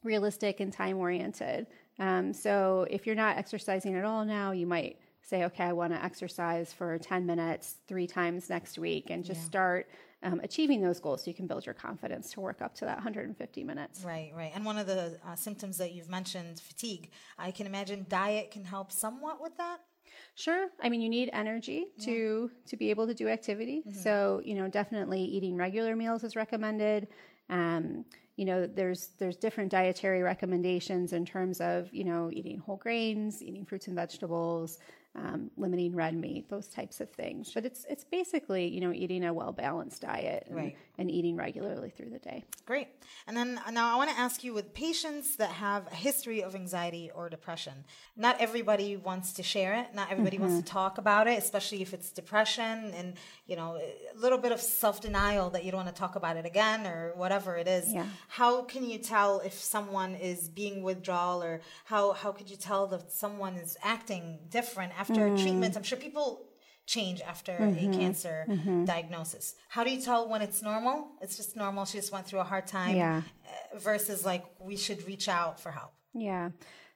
realistic, 0.03 0.59
and 0.59 0.71
time 0.71 0.97
oriented. 0.97 1.67
Um, 1.99 2.33
so 2.33 2.85
if 2.91 3.07
you're 3.07 3.15
not 3.15 3.37
exercising 3.37 3.95
at 3.95 4.03
all 4.03 4.23
now, 4.25 4.51
you 4.51 4.67
might 4.67 4.99
say, 5.21 5.45
okay, 5.45 5.63
I 5.63 5.73
want 5.73 5.93
to 5.93 6.03
exercise 6.03 6.71
for 6.71 6.97
10 6.97 7.25
minutes 7.25 7.77
three 7.87 8.07
times 8.07 8.49
next 8.49 8.77
week 8.77 9.09
and 9.09 9.25
just 9.25 9.43
start 9.45 9.89
um, 10.23 10.39
achieving 10.43 10.81
those 10.81 10.99
goals 10.99 11.23
so 11.23 11.29
you 11.29 11.35
can 11.35 11.47
build 11.47 11.65
your 11.65 11.75
confidence 11.75 12.31
to 12.31 12.41
work 12.41 12.61
up 12.61 12.73
to 12.75 12.85
that 12.85 12.95
150 12.97 13.63
minutes. 13.63 14.03
Right, 14.03 14.31
right. 14.35 14.51
And 14.55 14.65
one 14.65 14.77
of 14.77 14.87
the 14.87 15.17
uh, 15.25 15.35
symptoms 15.35 15.77
that 15.77 15.91
you've 15.91 16.09
mentioned, 16.09 16.59
fatigue, 16.59 17.11
I 17.37 17.51
can 17.51 17.67
imagine 17.67 18.05
diet 18.09 18.51
can 18.51 18.63
help 18.63 18.91
somewhat 18.91 19.41
with 19.41 19.57
that. 19.57 19.79
Sure. 20.35 20.67
I 20.81 20.89
mean, 20.89 21.01
you 21.01 21.09
need 21.09 21.29
energy 21.33 21.87
to 22.01 22.51
to 22.67 22.77
be 22.77 22.89
able 22.89 23.07
to 23.07 23.13
do 23.13 23.27
activity. 23.27 23.83
So, 23.91 24.41
you 24.45 24.55
know, 24.55 24.67
definitely 24.67 25.21
eating 25.21 25.55
regular 25.55 25.95
meals 25.95 26.23
is 26.23 26.35
recommended. 26.35 27.07
Um, 27.49 28.05
you 28.35 28.45
know, 28.45 28.67
there's 28.67 29.09
there's 29.17 29.35
different 29.35 29.71
dietary 29.71 30.21
recommendations 30.21 31.13
in 31.13 31.25
terms 31.25 31.59
of 31.59 31.91
you 31.93 32.03
know 32.03 32.29
eating 32.31 32.59
whole 32.59 32.77
grains, 32.77 33.41
eating 33.41 33.65
fruits 33.65 33.87
and 33.87 33.95
vegetables, 33.95 34.77
um, 35.15 35.49
limiting 35.57 35.95
red 35.95 36.15
meat, 36.15 36.47
those 36.49 36.67
types 36.67 37.01
of 37.01 37.09
things. 37.09 37.51
But 37.53 37.65
it's 37.65 37.85
it's 37.89 38.03
basically 38.03 38.67
you 38.67 38.79
know 38.79 38.93
eating 38.93 39.25
a 39.25 39.33
well 39.33 39.51
balanced 39.51 40.01
diet 40.03 40.43
and, 40.47 40.55
Right. 40.55 40.77
And 40.97 41.11
eating 41.11 41.35
regularly 41.35 41.89
through 41.89 42.09
the 42.09 42.19
day. 42.19 42.43
Great. 42.65 42.87
And 43.27 43.37
then 43.37 43.59
uh, 43.65 43.71
now 43.71 43.93
I 43.93 43.97
want 43.97 44.09
to 44.09 44.17
ask 44.17 44.43
you 44.43 44.53
with 44.53 44.73
patients 44.73 45.35
that 45.35 45.51
have 45.51 45.85
a 45.91 45.95
history 45.95 46.41
of 46.41 46.55
anxiety 46.55 47.11
or 47.13 47.29
depression, 47.29 47.85
not 48.15 48.39
everybody 48.39 48.97
wants 48.97 49.33
to 49.33 49.43
share 49.43 49.75
it. 49.75 49.93
Not 49.93 50.11
everybody 50.11 50.39
wants 50.39 50.57
to 50.57 50.65
talk 50.65 50.97
about 50.97 51.27
it, 51.27 51.37
especially 51.37 51.81
if 51.81 51.93
it's 51.93 52.11
depression 52.11 52.93
and, 52.95 53.13
you 53.45 53.55
know, 53.55 53.77
a 53.77 54.17
little 54.17 54.39
bit 54.39 54.51
of 54.51 54.59
self 54.59 54.99
denial 55.01 55.49
that 55.51 55.63
you 55.63 55.71
don't 55.71 55.83
want 55.83 55.95
to 55.95 55.99
talk 55.99 56.15
about 56.15 56.35
it 56.35 56.45
again 56.45 56.87
or 56.87 57.13
whatever 57.15 57.57
it 57.57 57.67
is. 57.67 57.93
Yeah. 57.93 58.05
How 58.27 58.63
can 58.63 58.89
you 58.89 58.97
tell 58.97 59.39
if 59.41 59.53
someone 59.53 60.15
is 60.15 60.49
being 60.49 60.81
withdrawal 60.81 61.43
or 61.43 61.61
how, 61.85 62.13
how 62.13 62.31
could 62.31 62.49
you 62.49 62.57
tell 62.57 62.87
that 62.87 63.11
someone 63.11 63.55
is 63.55 63.77
acting 63.83 64.39
different 64.49 64.93
after 64.99 65.27
a 65.27 65.37
treatment? 65.37 65.77
I'm 65.77 65.83
sure 65.83 65.97
people 65.97 66.46
change 66.87 67.21
after 67.21 67.51
a 67.51 67.87
cancer 67.99 68.45
diagnosis. 68.85 69.55
How 69.69 69.83
do 69.83 69.91
you 69.91 70.01
tell 70.01 70.27
when 70.27 70.41
it's 70.41 70.61
normal? 70.63 71.09
It's 71.21 71.35
just 71.37 71.55
normal. 71.55 71.85
She 71.85 71.97
just 71.99 72.11
went 72.11 72.25
through 72.25 72.39
a 72.39 72.49
hard 72.53 72.65
time. 72.65 72.95
Yeah. 72.95 73.21
uh, 73.45 73.77
Versus 73.77 74.25
like 74.25 74.43
we 74.59 74.75
should 74.77 75.05
reach 75.05 75.27
out 75.29 75.59
for 75.59 75.71
help. 75.71 75.91
Yeah. 76.13 76.49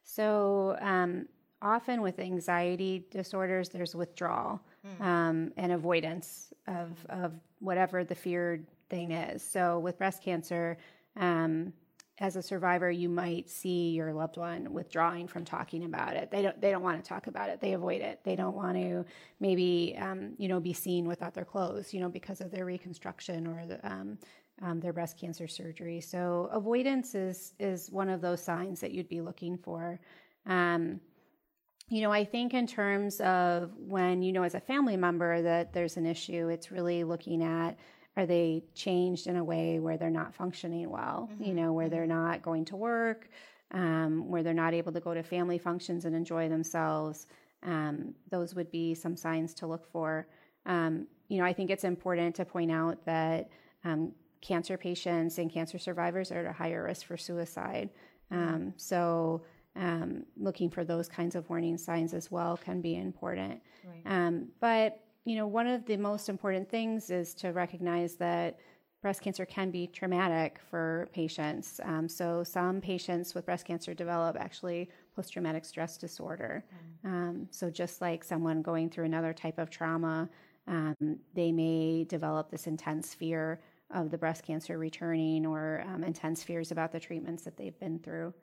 So 0.04 0.78
um, 0.82 1.28
often 1.62 2.02
with 2.02 2.18
anxiety 2.20 3.06
disorders, 3.12 3.70
there's 3.70 3.94
withdrawal 3.94 4.62
um, 5.00 5.52
and 5.58 5.72
avoidance 5.74 6.52
of, 6.68 6.90
of 7.10 7.34
whatever 7.60 8.04
the 8.04 8.16
feared 8.16 8.66
thing 8.90 9.12
is. 9.12 9.44
So 9.44 9.78
with 9.80 9.98
breast 10.00 10.24
cancer, 10.24 10.78
um, 11.18 11.74
as 12.22 12.36
a 12.36 12.42
survivor, 12.42 12.92
you 12.92 13.10
might 13.10 13.50
see 13.50 13.90
your 13.90 14.14
loved 14.14 14.38
one 14.38 14.72
withdrawing 14.72 15.28
from 15.28 15.44
talking 15.44 15.86
about 15.86 16.16
it. 16.16 16.30
They 16.30 16.44
don't. 16.44 16.62
They 16.62 16.70
don't 16.70 16.84
want 16.84 17.04
to 17.04 17.10
talk 17.10 17.26
about 17.26 17.50
it. 17.50 17.60
They 17.60 17.74
avoid 17.74 18.02
it. 18.02 18.20
They 18.24 18.36
don't 18.36 18.56
want 18.56 18.78
to 18.78 19.04
maybe 19.40 19.98
um, 20.00 20.34
you 20.38 20.48
know 20.48 20.60
be 20.60 20.72
seen 20.72 21.08
without 21.08 21.34
their 21.34 21.46
clothes. 21.46 21.96
You 21.96 22.00
know 22.00 22.10
because 22.10 22.40
of 22.40 22.52
their 22.52 22.64
reconstruction 22.64 23.48
or 23.48 23.66
the, 23.66 23.92
um, 23.92 24.20
um, 24.62 24.80
their 24.80 24.94
breast 24.94 25.20
cancer 25.20 25.48
surgery. 25.48 26.00
So 26.00 26.48
avoidance 26.52 27.16
is 27.16 27.54
is 27.60 27.90
one 27.92 28.08
of 28.08 28.22
those 28.22 28.42
signs 28.44 28.80
that 28.82 28.92
you'd 28.92 29.10
be 29.10 29.22
looking 29.22 29.58
for. 29.58 30.00
Um, 30.46 31.02
you 31.90 32.02
know, 32.02 32.12
I 32.12 32.24
think 32.24 32.54
in 32.54 32.68
terms 32.68 33.20
of 33.22 33.72
when 33.80 34.22
you 34.22 34.32
know 34.32 34.44
as 34.44 34.54
a 34.54 34.62
family 34.62 34.96
member 34.96 35.42
that 35.42 35.74
there's 35.74 35.98
an 35.98 36.06
issue, 36.06 36.50
it's 36.50 36.70
really 36.70 37.04
looking 37.04 37.42
at 37.42 37.80
are 38.18 38.26
they 38.26 38.64
changed 38.76 39.28
in 39.28 39.38
a 39.38 39.44
way 39.44 39.80
where 39.80 39.98
they're 39.98 40.10
not 40.10 40.34
functioning 40.34 40.90
well, 40.90 41.30
you 41.40 41.54
know, 41.54 41.72
where 41.72 41.90
they're 41.90 42.06
not 42.06 42.42
going 42.42 42.66
to 42.66 42.76
work, 42.76 43.30
um, 43.72 44.28
where 44.30 44.44
they're 44.44 44.54
not 44.54 44.74
able 44.74 44.92
to 44.92 45.00
go 45.00 45.14
to 45.14 45.24
family 45.24 45.58
functions 45.58 46.06
and 46.06 46.16
enjoy 46.16 46.50
themselves. 46.50 47.28
Um, 47.64 48.14
those 48.30 48.54
would 48.54 48.70
be 48.72 48.94
some 48.94 49.16
signs 49.16 49.54
to 49.56 49.68
look 49.68 49.90
for. 49.92 50.28
Um, 50.66 51.08
you 51.30 51.38
know, 51.38 51.46
I 51.46 51.54
think 51.54 51.70
it's 51.70 51.86
important 51.86 52.36
to 52.36 52.46
point 52.46 52.72
out 52.72 53.06
that 53.06 53.50
um, 53.86 54.12
cancer 54.42 54.78
patients 54.78 55.38
and 55.38 55.52
cancer 55.52 55.78
survivors 55.78 56.32
are 56.32 56.40
at 56.40 56.46
a 56.46 56.52
higher 56.52 56.84
risk 56.84 57.06
for 57.06 57.18
suicide. 57.18 57.90
Um, 58.30 58.74
so, 58.78 59.42
um, 59.78 60.26
looking 60.36 60.70
for 60.70 60.84
those 60.84 61.08
kinds 61.08 61.36
of 61.36 61.50
warning 61.50 61.78
signs 61.78 62.14
as 62.14 62.30
well 62.30 62.58
can 62.58 62.82
be 62.82 62.98
important. 62.98 63.62
Um, 64.06 64.50
but 64.60 65.00
you 65.26 65.36
know, 65.36 65.48
one 65.48 65.68
of 65.68 65.86
the 65.86 65.98
most 65.98 66.30
important 66.30 66.70
things 66.70 67.10
is 67.10 67.34
to 67.36 67.50
recognize 67.50 68.16
that 68.16 68.60
breast 69.02 69.22
cancer 69.22 69.46
can 69.46 69.72
be 69.72 69.88
traumatic 69.88 70.60
for 70.70 71.10
patients. 71.12 71.80
Um, 71.84 72.08
so 72.08 72.44
some 72.44 72.82
patients 72.82 73.34
with 73.34 73.46
breast 73.46 73.66
cancer 73.66 73.94
develop 73.94 74.38
actually 74.40 74.90
post-traumatic 75.16 75.66
stress 75.66 75.98
disorder. 75.98 76.64
Mm. 77.06 77.10
Um, 77.10 77.48
so 77.50 77.70
just 77.70 78.00
like 78.00 78.24
someone 78.24 78.62
going 78.62 78.90
through 78.90 79.06
another 79.06 79.34
type 79.34 79.58
of 79.58 79.70
trauma, 79.70 80.30
um, 80.68 81.18
they 81.34 81.52
may 81.52 82.04
develop 82.04 82.52
this 82.52 82.68
intense 82.68 83.14
fear 83.14 83.60
of 83.90 84.12
the 84.12 84.18
breast 84.18 84.44
cancer 84.44 84.78
returning 84.78 85.46
or 85.46 85.84
um, 85.88 86.04
intense 86.04 86.44
fears 86.44 86.72
about 86.72 86.92
the 86.92 87.00
treatments 87.00 87.44
that 87.44 87.58
they've 87.58 87.80
been 87.80 88.00
through. 88.00 88.34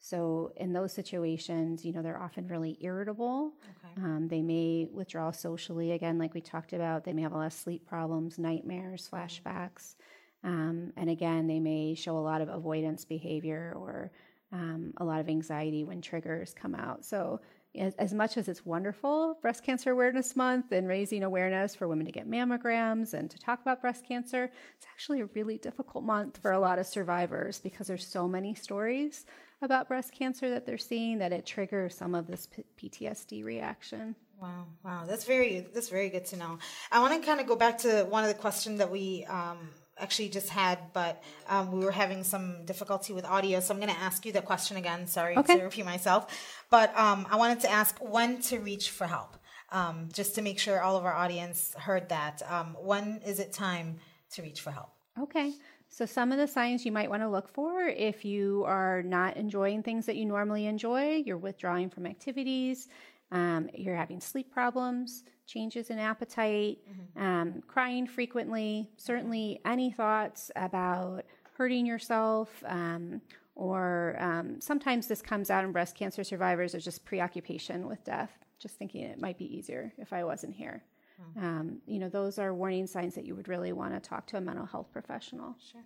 So 0.00 0.52
in 0.56 0.72
those 0.72 0.92
situations, 0.92 1.84
you 1.84 1.92
know, 1.92 2.02
they're 2.02 2.20
often 2.20 2.46
really 2.46 2.78
irritable. 2.80 3.52
Okay. 3.64 4.04
Um, 4.04 4.28
they 4.28 4.42
may 4.42 4.88
withdraw 4.92 5.30
socially 5.30 5.92
again, 5.92 6.18
like 6.18 6.34
we 6.34 6.40
talked 6.40 6.72
about. 6.72 7.04
They 7.04 7.12
may 7.12 7.22
have 7.22 7.32
a 7.32 7.36
lot 7.36 7.46
of 7.46 7.52
sleep 7.52 7.86
problems, 7.86 8.38
nightmares, 8.38 9.08
flashbacks. 9.12 9.96
Um, 10.44 10.92
and 10.96 11.10
again, 11.10 11.46
they 11.48 11.58
may 11.58 11.94
show 11.94 12.16
a 12.16 12.20
lot 12.20 12.40
of 12.40 12.48
avoidance 12.48 13.04
behavior 13.04 13.74
or 13.76 14.12
um, 14.52 14.92
a 14.98 15.04
lot 15.04 15.20
of 15.20 15.28
anxiety 15.28 15.84
when 15.84 16.00
triggers 16.00 16.54
come 16.54 16.74
out. 16.74 17.04
So 17.04 17.40
as, 17.78 17.94
as, 17.94 18.12
much 18.12 18.36
as 18.36 18.48
it's 18.48 18.64
wonderful, 18.64 19.38
Breast 19.40 19.64
Cancer 19.64 19.90
Awareness 19.90 20.36
Month 20.36 20.72
and 20.72 20.88
raising 20.88 21.22
awareness 21.22 21.74
for 21.74 21.88
women 21.88 22.06
to 22.06 22.12
get 22.12 22.28
mammograms 22.28 23.14
and 23.14 23.30
to 23.30 23.38
talk 23.38 23.60
about 23.60 23.80
breast 23.80 24.06
cancer, 24.06 24.50
it's 24.76 24.86
actually 24.92 25.20
a 25.20 25.26
really 25.34 25.58
difficult 25.58 26.04
month 26.04 26.38
for 26.38 26.52
a 26.52 26.58
lot 26.58 26.78
of 26.78 26.86
survivors 26.86 27.60
because 27.60 27.86
there's 27.86 28.06
so 28.06 28.28
many 28.28 28.54
stories 28.54 29.26
about 29.62 29.88
breast 29.88 30.12
cancer 30.12 30.50
that 30.50 30.66
they're 30.66 30.78
seeing 30.78 31.18
that 31.18 31.32
it 31.32 31.44
triggers 31.44 31.96
some 31.96 32.14
of 32.14 32.26
this 32.26 32.46
P- 32.46 32.90
PTSD 32.90 33.44
reaction. 33.44 34.14
Wow, 34.40 34.66
wow, 34.84 35.04
that's 35.06 35.24
very 35.24 35.66
that's 35.74 35.88
very 35.88 36.10
good 36.10 36.24
to 36.26 36.36
know. 36.36 36.58
I 36.92 37.00
want 37.00 37.20
to 37.20 37.26
kind 37.26 37.40
of 37.40 37.46
go 37.46 37.56
back 37.56 37.78
to 37.78 38.04
one 38.04 38.22
of 38.22 38.28
the 38.28 38.40
questions 38.40 38.78
that 38.78 38.90
we 38.90 39.24
um, 39.24 39.70
actually 40.00 40.28
just 40.28 40.48
had, 40.48 40.78
but 40.92 41.22
um, 41.48 41.72
we 41.72 41.84
were 41.84 41.92
having 41.92 42.24
some 42.24 42.64
difficulty 42.64 43.12
with 43.12 43.24
audio, 43.24 43.60
so 43.60 43.74
I'm 43.74 43.80
going 43.80 43.92
to 43.92 44.00
ask 44.00 44.24
you 44.24 44.32
the 44.32 44.42
question 44.42 44.76
again. 44.76 45.06
Sorry 45.06 45.36
okay. 45.36 45.58
to 45.58 45.64
repeat 45.64 45.84
myself, 45.84 46.26
but 46.70 46.96
um, 46.98 47.26
I 47.30 47.36
wanted 47.36 47.60
to 47.60 47.70
ask 47.70 47.96
when 47.98 48.40
to 48.42 48.58
reach 48.58 48.90
for 48.90 49.06
help, 49.06 49.36
um, 49.70 50.08
just 50.12 50.34
to 50.36 50.42
make 50.42 50.58
sure 50.58 50.80
all 50.80 50.96
of 50.96 51.04
our 51.04 51.14
audience 51.14 51.74
heard 51.78 52.08
that. 52.08 52.42
Um, 52.48 52.76
when 52.80 53.20
is 53.26 53.40
it 53.40 53.52
time 53.52 53.96
to 54.32 54.42
reach 54.42 54.60
for 54.60 54.70
help? 54.70 54.90
Okay. 55.20 55.52
So, 55.90 56.04
some 56.04 56.32
of 56.32 56.38
the 56.38 56.46
signs 56.46 56.84
you 56.84 56.92
might 56.92 57.08
want 57.08 57.22
to 57.22 57.28
look 57.28 57.48
for 57.48 57.82
if 57.82 58.24
you 58.24 58.64
are 58.66 59.02
not 59.02 59.36
enjoying 59.36 59.82
things 59.82 60.06
that 60.06 60.16
you 60.16 60.26
normally 60.26 60.66
enjoy, 60.66 61.22
you're 61.24 61.38
withdrawing 61.38 61.88
from 61.88 62.06
activities, 62.06 62.88
um, 63.32 63.70
you're 63.74 63.96
having 63.96 64.20
sleep 64.20 64.52
problems, 64.52 65.24
changes 65.48 65.90
in 65.90 65.98
appetite, 65.98 66.78
mm-hmm. 66.88 67.22
um, 67.22 67.62
crying 67.66 68.06
frequently, 68.06 68.88
certainly 68.96 69.60
any 69.64 69.90
thoughts 69.90 70.50
about 70.54 71.24
hurting 71.56 71.86
yourself. 71.86 72.50
Um, 72.66 73.20
or 73.56 74.14
um, 74.20 74.60
sometimes 74.60 75.08
this 75.08 75.20
comes 75.20 75.50
out 75.50 75.64
in 75.64 75.72
breast 75.72 75.96
cancer 75.96 76.22
survivors 76.22 76.76
as 76.76 76.84
just 76.84 77.04
preoccupation 77.04 77.88
with 77.88 78.04
death, 78.04 78.30
just 78.60 78.76
thinking 78.76 79.02
it 79.02 79.20
might 79.20 79.36
be 79.36 79.56
easier 79.56 79.92
if 79.98 80.12
I 80.12 80.22
wasn't 80.22 80.54
here. 80.54 80.84
Mm-hmm. 81.20 81.44
Um, 81.44 81.78
you 81.86 81.98
know, 81.98 82.08
those 82.08 82.38
are 82.38 82.54
warning 82.54 82.86
signs 82.86 83.14
that 83.16 83.24
you 83.24 83.34
would 83.34 83.48
really 83.48 83.72
want 83.72 83.92
to 83.92 84.00
talk 84.00 84.26
to 84.28 84.36
a 84.36 84.40
mental 84.40 84.66
health 84.66 84.92
professional. 84.92 85.56
Sure. 85.72 85.82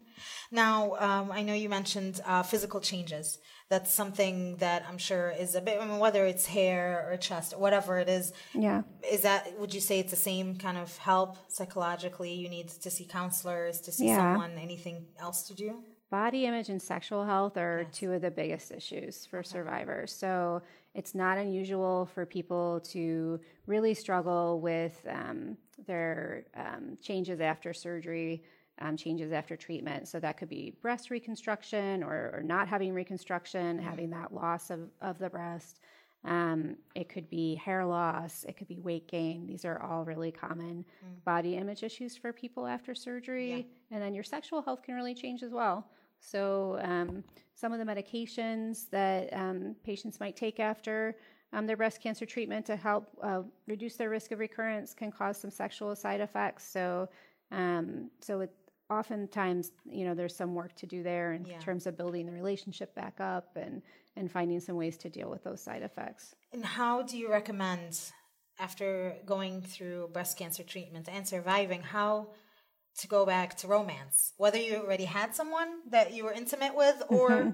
Now, 0.51 0.95
um, 0.99 1.33
I 1.33 1.43
know 1.43 1.55
you 1.55 1.69
mentioned 1.69 2.21
uh, 2.27 2.43
physical 2.43 2.81
changes. 2.81 3.39
That's 3.71 3.93
something 3.93 4.57
that 4.57 4.85
I'm 4.87 4.99
sure 4.99 5.31
is 5.31 5.55
a 5.55 5.63
bit, 5.63 5.81
I 5.81 5.87
mean, 5.87 5.99
whether 5.99 6.27
it's 6.27 6.45
hair 6.45 7.09
or 7.11 7.17
chest 7.17 7.59
whatever 7.59 7.99
it 7.99 8.09
is. 8.09 8.33
Yeah. 8.53 8.83
Is 9.11 9.23
that, 9.23 9.59
would 9.59 9.73
you 9.73 9.81
say 9.81 10.01
it's 10.01 10.11
the 10.11 10.17
same 10.17 10.57
kind 10.57 10.77
of 10.77 10.97
help 10.99 11.39
psychologically? 11.51 12.35
You 12.35 12.51
need 12.51 12.69
to 12.69 12.91
see 12.91 13.07
counselors, 13.07 13.81
to 13.83 13.93
see 13.93 14.09
yeah. 14.09 14.19
someone, 14.19 14.59
anything 14.59 15.07
else 15.19 15.45
to 15.45 15.55
do? 15.55 15.83
Body 16.11 16.45
image 16.45 16.69
and 16.69 16.83
sexual 16.83 17.25
health 17.25 17.57
are 17.57 17.85
yes. 17.87 17.99
two 17.99 18.13
of 18.13 18.21
the 18.21 18.31
biggest 18.31 18.71
issues 18.71 19.25
for 19.25 19.39
okay. 19.39 19.49
survivors. 19.49 20.13
So, 20.13 20.61
it's 20.95 21.15
not 21.15 21.39
unusual 21.39 22.07
for 22.15 22.27
people 22.27 22.81
to 22.91 23.41
really 23.67 23.95
struggle 23.95 24.61
with 24.61 25.07
um, 25.09 25.57
their 25.87 26.45
um, 26.55 26.99
changes 27.01 27.41
after 27.41 27.73
surgery, 27.73 28.43
um, 28.81 28.97
changes 28.97 29.33
after 29.33 29.57
treatment. 29.57 30.09
So 30.09 30.21
that 30.21 30.37
could 30.37 30.49
be 30.49 30.75
breast 30.83 31.11
reconstruction 31.11 32.03
or, 32.03 32.33
or 32.35 32.43
not 32.43 32.69
having 32.69 32.93
reconstruction, 32.93 33.79
mm-hmm. 33.79 33.89
having 33.89 34.11
that 34.11 34.35
loss 34.35 34.71
of, 34.71 34.81
of 35.01 35.19
the 35.19 35.31
breast. 35.31 35.81
Um, 36.25 36.77
it 36.95 37.09
could 37.09 37.29
be 37.29 37.57
hair 37.57 37.85
loss, 37.85 38.45
it 38.49 38.57
could 38.57 38.69
be 38.69 38.79
weight 38.79 39.09
gain. 39.09 39.47
These 39.47 39.65
are 39.65 39.83
all 39.83 40.05
really 40.05 40.31
common 40.31 40.85
mm. 40.85 41.25
body 41.25 41.57
image 41.57 41.83
issues 41.83 42.17
for 42.17 42.33
people 42.33 42.65
after 42.65 42.95
surgery. 42.95 43.51
Yeah. 43.51 43.97
And 43.97 44.03
then 44.03 44.15
your 44.15 44.23
sexual 44.23 44.63
health 44.63 44.85
can 44.85 44.95
really 44.95 45.15
change 45.15 45.43
as 45.43 45.51
well. 45.51 45.89
So, 46.23 46.79
um, 46.83 47.25
some 47.55 47.73
of 47.73 47.79
the 47.79 47.85
medications 47.85 48.89
that 48.91 49.33
um, 49.33 49.77
patients 49.85 50.19
might 50.19 50.37
take 50.37 50.59
after 50.59 51.17
um, 51.53 51.67
their 51.67 51.77
breast 51.77 52.01
cancer 52.01 52.25
treatment 52.25 52.65
to 52.67 52.77
help 52.77 53.09
uh, 53.23 53.43
reduce 53.67 53.97
their 53.97 54.09
risk 54.09 54.33
of 54.33 54.39
recurrence 54.39 54.95
can 54.95 55.13
cause 55.13 55.37
some 55.37 55.51
sexual 55.51 55.95
side 55.95 56.21
effects. 56.21 56.67
So, 56.67 57.09
um, 57.51 58.11
so 58.21 58.41
it 58.41 58.51
oftentimes, 58.89 59.73
you 59.91 60.05
know, 60.05 60.15
there's 60.15 60.35
some 60.35 60.55
work 60.55 60.75
to 60.77 60.87
do 60.87 61.03
there 61.03 61.35
in 61.35 61.45
yeah. 61.45 61.59
terms 61.59 61.87
of 61.87 61.97
building 61.97 62.27
the 62.27 62.33
relationship 62.33 62.95
back 62.95 63.21
up 63.21 63.57
and 63.57 63.83
and 64.17 64.31
finding 64.31 64.61
some 64.61 64.77
ways 64.77 64.99
to 64.99 65.09
deal 65.09 65.31
with 65.31 65.43
those 65.43 65.63
side 65.63 65.83
effects. 65.83 66.35
And 66.53 66.65
how 66.65 67.03
do 67.03 67.17
you 67.17 67.31
recommend 67.31 67.99
after 68.59 69.17
going 69.25 69.63
through 69.63 70.11
breast 70.13 70.37
cancer 70.37 70.63
treatment 70.63 71.09
and 71.11 71.27
surviving 71.27 71.83
how 71.83 72.29
to 72.99 73.09
go 73.09 73.25
back 73.25 73.57
to 73.59 73.67
romance, 73.67 74.33
whether 74.37 74.59
you 74.59 74.77
already 74.77 75.05
had 75.05 75.35
someone 75.35 75.69
that 75.91 76.13
you 76.13 76.25
were 76.25 76.33
intimate 76.33 76.75
with 76.75 77.03
or 77.09 77.31
mm-hmm. 77.31 77.51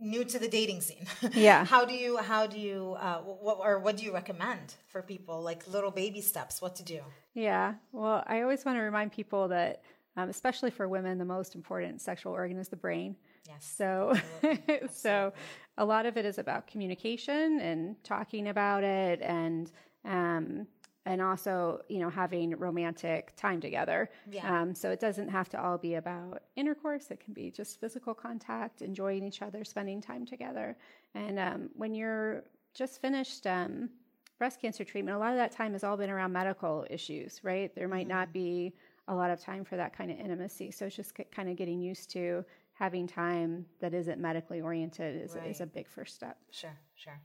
new 0.00 0.24
to 0.24 0.38
the 0.38 0.48
dating 0.48 0.80
scene. 0.80 1.06
Yeah. 1.32 1.64
how 1.64 1.84
do 1.84 1.94
you 1.94 2.18
how 2.18 2.46
do 2.46 2.58
you 2.58 2.96
uh, 2.98 3.18
what 3.18 3.58
or 3.60 3.78
what 3.80 3.96
do 3.96 4.04
you 4.04 4.14
recommend 4.14 4.74
for 4.86 5.02
people 5.02 5.42
like 5.42 5.66
little 5.66 5.90
baby 5.90 6.20
steps 6.20 6.62
what 6.62 6.76
to 6.76 6.82
do? 6.82 7.00
Yeah. 7.34 7.74
Well, 7.92 8.22
I 8.26 8.42
always 8.42 8.64
want 8.64 8.78
to 8.78 8.82
remind 8.82 9.12
people 9.12 9.48
that 9.48 9.82
um, 10.16 10.28
especially 10.28 10.70
for 10.70 10.88
women 10.88 11.18
the 11.18 11.24
most 11.24 11.56
important 11.56 12.00
sexual 12.00 12.32
organ 12.32 12.58
is 12.58 12.68
the 12.68 12.76
brain. 12.76 13.16
Yes. 13.48 13.74
So 13.76 14.14
so 14.90 15.32
a 15.76 15.84
lot 15.84 16.06
of 16.06 16.16
it 16.16 16.24
is 16.24 16.38
about 16.38 16.68
communication 16.68 17.60
and 17.60 17.96
talking 18.04 18.48
about 18.48 18.84
it 18.84 19.20
and 19.20 19.70
um, 20.04 20.66
and 21.06 21.20
also 21.20 21.82
you 21.88 21.98
know 21.98 22.10
having 22.10 22.56
romantic 22.56 23.34
time 23.36 23.60
together. 23.60 24.10
Yeah. 24.30 24.62
Um, 24.62 24.74
so 24.74 24.90
it 24.90 25.00
doesn't 25.00 25.28
have 25.28 25.48
to 25.50 25.62
all 25.62 25.78
be 25.78 25.94
about 25.94 26.42
intercourse. 26.56 27.10
It 27.10 27.20
can 27.20 27.34
be 27.34 27.50
just 27.50 27.80
physical 27.80 28.14
contact 28.14 28.82
enjoying 28.82 29.24
each 29.24 29.42
other 29.42 29.64
spending 29.64 30.00
time 30.00 30.24
together. 30.26 30.76
And 31.14 31.38
um, 31.38 31.70
when 31.74 31.94
you're 31.94 32.44
just 32.74 33.00
finished 33.00 33.46
um, 33.46 33.90
breast 34.38 34.60
cancer 34.60 34.84
treatment 34.84 35.16
a 35.16 35.18
lot 35.18 35.30
of 35.30 35.36
that 35.36 35.52
time 35.52 35.72
has 35.72 35.84
all 35.84 35.96
been 35.96 36.10
around 36.10 36.32
medical 36.32 36.84
issues 36.90 37.40
right? 37.44 37.74
There 37.74 37.88
might 37.88 38.08
mm-hmm. 38.08 38.18
not 38.18 38.32
be 38.32 38.74
a 39.08 39.14
lot 39.14 39.30
of 39.30 39.40
time 39.40 39.64
for 39.64 39.76
that 39.76 39.96
kind 39.96 40.10
of 40.10 40.18
intimacy. 40.18 40.70
So 40.70 40.86
it's 40.86 40.96
just 40.96 41.12
kind 41.30 41.48
of 41.48 41.56
getting 41.56 41.80
used 41.80 42.10
to 42.12 42.44
having 42.74 43.06
time 43.06 43.66
that 43.80 43.94
isn't 43.94 44.20
medically 44.20 44.60
oriented 44.60 45.22
is, 45.22 45.34
right. 45.34 45.48
is 45.48 45.60
a 45.60 45.66
big 45.66 45.88
first 45.88 46.14
step. 46.14 46.36
Sure, 46.50 46.76
sure. 46.96 47.20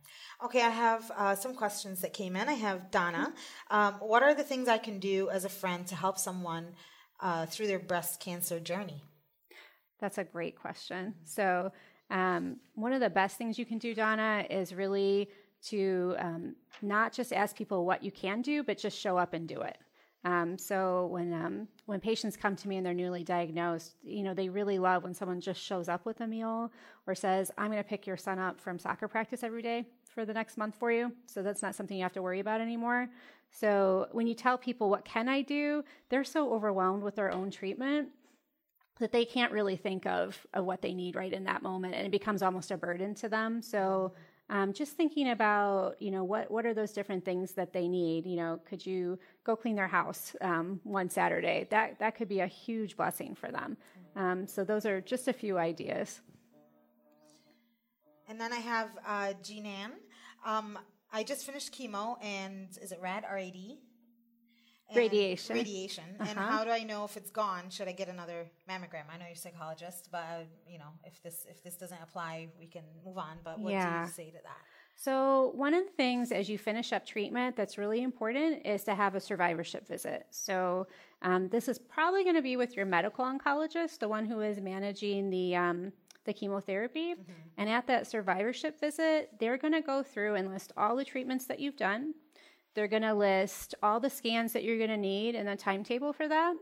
Okay, 0.45 0.61
I 0.61 0.69
have 0.69 1.11
uh, 1.17 1.35
some 1.35 1.55
questions 1.55 2.01
that 2.01 2.13
came 2.13 2.35
in. 2.35 2.47
I 2.47 2.53
have 2.53 2.91
Donna. 2.91 3.33
Um, 3.71 3.95
what 3.95 4.21
are 4.21 4.35
the 4.35 4.43
things 4.43 4.67
I 4.67 4.77
can 4.77 4.99
do 4.99 5.29
as 5.29 5.45
a 5.45 5.49
friend 5.49 5.87
to 5.87 5.95
help 5.95 6.19
someone 6.19 6.75
uh, 7.19 7.47
through 7.47 7.67
their 7.67 7.79
breast 7.79 8.19
cancer 8.19 8.59
journey? 8.59 9.03
That's 9.99 10.19
a 10.19 10.23
great 10.23 10.55
question. 10.55 11.15
So, 11.25 11.71
um, 12.11 12.57
one 12.75 12.93
of 12.93 13.01
the 13.01 13.09
best 13.09 13.37
things 13.37 13.59
you 13.59 13.65
can 13.65 13.77
do, 13.77 13.93
Donna, 13.93 14.45
is 14.49 14.73
really 14.73 15.29
to 15.67 16.15
um, 16.19 16.55
not 16.81 17.11
just 17.11 17.33
ask 17.33 17.55
people 17.55 17.85
what 17.85 18.03
you 18.03 18.11
can 18.11 18.41
do, 18.41 18.63
but 18.63 18.77
just 18.77 18.97
show 18.97 19.17
up 19.17 19.33
and 19.33 19.47
do 19.47 19.61
it. 19.61 19.77
Um, 20.25 20.57
so 20.57 21.07
when 21.07 21.33
um, 21.33 21.67
when 21.85 22.01
patients 22.01 22.35
come 22.35 22.55
to 22.57 22.67
me 22.67 22.75
and 22.75 22.85
they're 22.85 22.93
newly 22.93 23.23
diagnosed, 23.23 23.95
you 24.03 24.23
know 24.23 24.33
they 24.33 24.49
really 24.49 24.77
love 24.77 25.03
when 25.03 25.13
someone 25.13 25.39
just 25.39 25.61
shows 25.61 25.87
up 25.87 26.05
with 26.05 26.19
a 26.19 26.27
meal 26.27 26.71
or 27.07 27.15
says, 27.15 27.51
"I'm 27.57 27.71
going 27.71 27.81
to 27.81 27.87
pick 27.87 28.05
your 28.05 28.17
son 28.17 28.37
up 28.37 28.59
from 28.59 28.79
soccer 28.79 29.07
practice 29.07 29.43
every 29.43 29.61
day 29.61 29.85
for 30.13 30.25
the 30.25 30.33
next 30.33 30.57
month 30.57 30.75
for 30.75 30.91
you." 30.91 31.13
So 31.25 31.41
that's 31.41 31.61
not 31.61 31.73
something 31.73 31.95
you 31.95 32.03
have 32.03 32.13
to 32.13 32.21
worry 32.21 32.41
about 32.41 32.59
anymore. 32.59 33.09
So 33.51 34.09
when 34.11 34.27
you 34.27 34.33
tell 34.33 34.57
people 34.57 34.89
what 34.89 35.05
can 35.05 35.29
I 35.29 35.41
do, 35.41 35.83
they're 36.09 36.25
so 36.25 36.53
overwhelmed 36.53 37.01
with 37.01 37.15
their 37.15 37.31
own 37.31 37.49
treatment 37.49 38.09
that 38.99 39.13
they 39.13 39.23
can't 39.23 39.53
really 39.53 39.77
think 39.77 40.05
of 40.05 40.45
of 40.53 40.65
what 40.65 40.81
they 40.81 40.93
need 40.93 41.15
right 41.15 41.31
in 41.31 41.45
that 41.45 41.63
moment, 41.63 41.95
and 41.95 42.05
it 42.05 42.11
becomes 42.11 42.43
almost 42.43 42.71
a 42.71 42.77
burden 42.77 43.15
to 43.15 43.29
them. 43.29 43.61
So 43.61 44.13
um, 44.49 44.73
just 44.73 44.93
thinking 44.93 45.29
about 45.29 46.01
you 46.01 46.11
know 46.11 46.23
what 46.23 46.49
what 46.49 46.65
are 46.65 46.73
those 46.73 46.91
different 46.91 47.23
things 47.23 47.51
that 47.53 47.71
they 47.71 47.87
need? 47.87 48.25
You 48.25 48.37
know 48.37 48.59
could 48.67 48.85
you 48.85 49.19
go 49.43 49.55
clean 49.55 49.75
their 49.75 49.87
house 49.87 50.35
um, 50.41 50.79
one 50.83 51.09
saturday? 51.09 51.67
That 51.69 51.99
that 51.99 52.15
could 52.15 52.27
be 52.27 52.39
a 52.39 52.47
huge 52.47 52.97
blessing 52.97 53.35
for 53.35 53.51
them. 53.51 53.77
Um, 54.15 54.47
so 54.47 54.63
those 54.63 54.85
are 54.85 55.01
just 55.01 55.27
a 55.27 55.33
few 55.33 55.57
ideas. 55.57 56.21
And 58.27 58.39
then 58.39 58.53
i 58.53 58.57
have 58.57 58.89
uh, 59.07 59.33
jean 59.41 59.65
um, 60.45 60.77
i 61.11 61.23
just 61.23 61.45
finished 61.45 61.73
chemo 61.73 62.15
and 62.23 62.67
is 62.81 62.91
it 62.91 62.99
rad 63.01 63.23
rad 63.31 63.79
radiation. 64.95 65.55
Radiation. 65.55 66.03
Uh-huh. 66.19 66.29
And 66.29 66.39
how 66.39 66.63
do 66.63 66.71
I 66.71 66.83
know 66.83 67.05
if 67.05 67.17
it's 67.17 67.31
gone? 67.31 67.69
Should 67.69 67.87
I 67.87 67.91
get 67.91 68.09
another 68.09 68.49
mammogram? 68.69 69.03
I 69.13 69.17
know 69.17 69.25
you're 69.25 69.33
a 69.33 69.37
psychologist, 69.37 70.09
but 70.11 70.19
uh, 70.19 70.43
you 70.67 70.79
know, 70.79 70.91
if 71.03 71.21
this 71.23 71.45
if 71.49 71.63
this 71.63 71.77
doesn't 71.77 72.01
apply, 72.01 72.47
we 72.59 72.67
can 72.67 72.83
move 73.05 73.17
on. 73.17 73.37
But 73.43 73.59
what 73.59 73.71
yeah. 73.71 74.03
do 74.03 74.07
you 74.07 74.13
say 74.13 74.31
to 74.31 74.41
that? 74.43 74.57
So, 74.95 75.53
one 75.55 75.73
of 75.73 75.85
the 75.85 75.91
things 75.91 76.33
as 76.33 76.49
you 76.49 76.57
finish 76.57 76.91
up 76.91 77.05
treatment 77.05 77.55
that's 77.55 77.77
really 77.77 78.03
important 78.03 78.65
is 78.65 78.83
to 78.83 78.93
have 78.93 79.15
a 79.15 79.21
survivorship 79.21 79.87
visit. 79.87 80.27
So, 80.29 80.87
um, 81.21 81.47
this 81.47 81.69
is 81.69 81.79
probably 81.79 82.23
going 82.23 82.35
to 82.35 82.41
be 82.41 82.57
with 82.57 82.75
your 82.75 82.85
medical 82.85 83.23
oncologist, 83.23 83.99
the 83.99 84.09
one 84.09 84.25
who 84.25 84.41
is 84.41 84.59
managing 84.59 85.29
the 85.29 85.55
um, 85.55 85.93
the 86.25 86.33
chemotherapy. 86.33 87.13
Mm-hmm. 87.13 87.31
And 87.57 87.69
at 87.69 87.87
that 87.87 88.07
survivorship 88.07 88.77
visit, 88.79 89.29
they're 89.39 89.57
going 89.57 89.73
to 89.73 89.81
go 89.81 90.03
through 90.03 90.35
and 90.35 90.51
list 90.51 90.73
all 90.75 90.97
the 90.97 91.05
treatments 91.05 91.45
that 91.45 91.61
you've 91.61 91.77
done. 91.77 92.13
They're 92.75 92.87
going 92.87 93.01
to 93.03 93.13
list 93.13 93.75
all 93.81 93.99
the 93.99 94.09
scans 94.09 94.53
that 94.53 94.63
you're 94.63 94.77
going 94.77 94.89
to 94.89 94.97
need 94.97 95.35
and 95.35 95.47
the 95.47 95.55
timetable 95.55 96.13
for 96.13 96.27
that. 96.27 96.55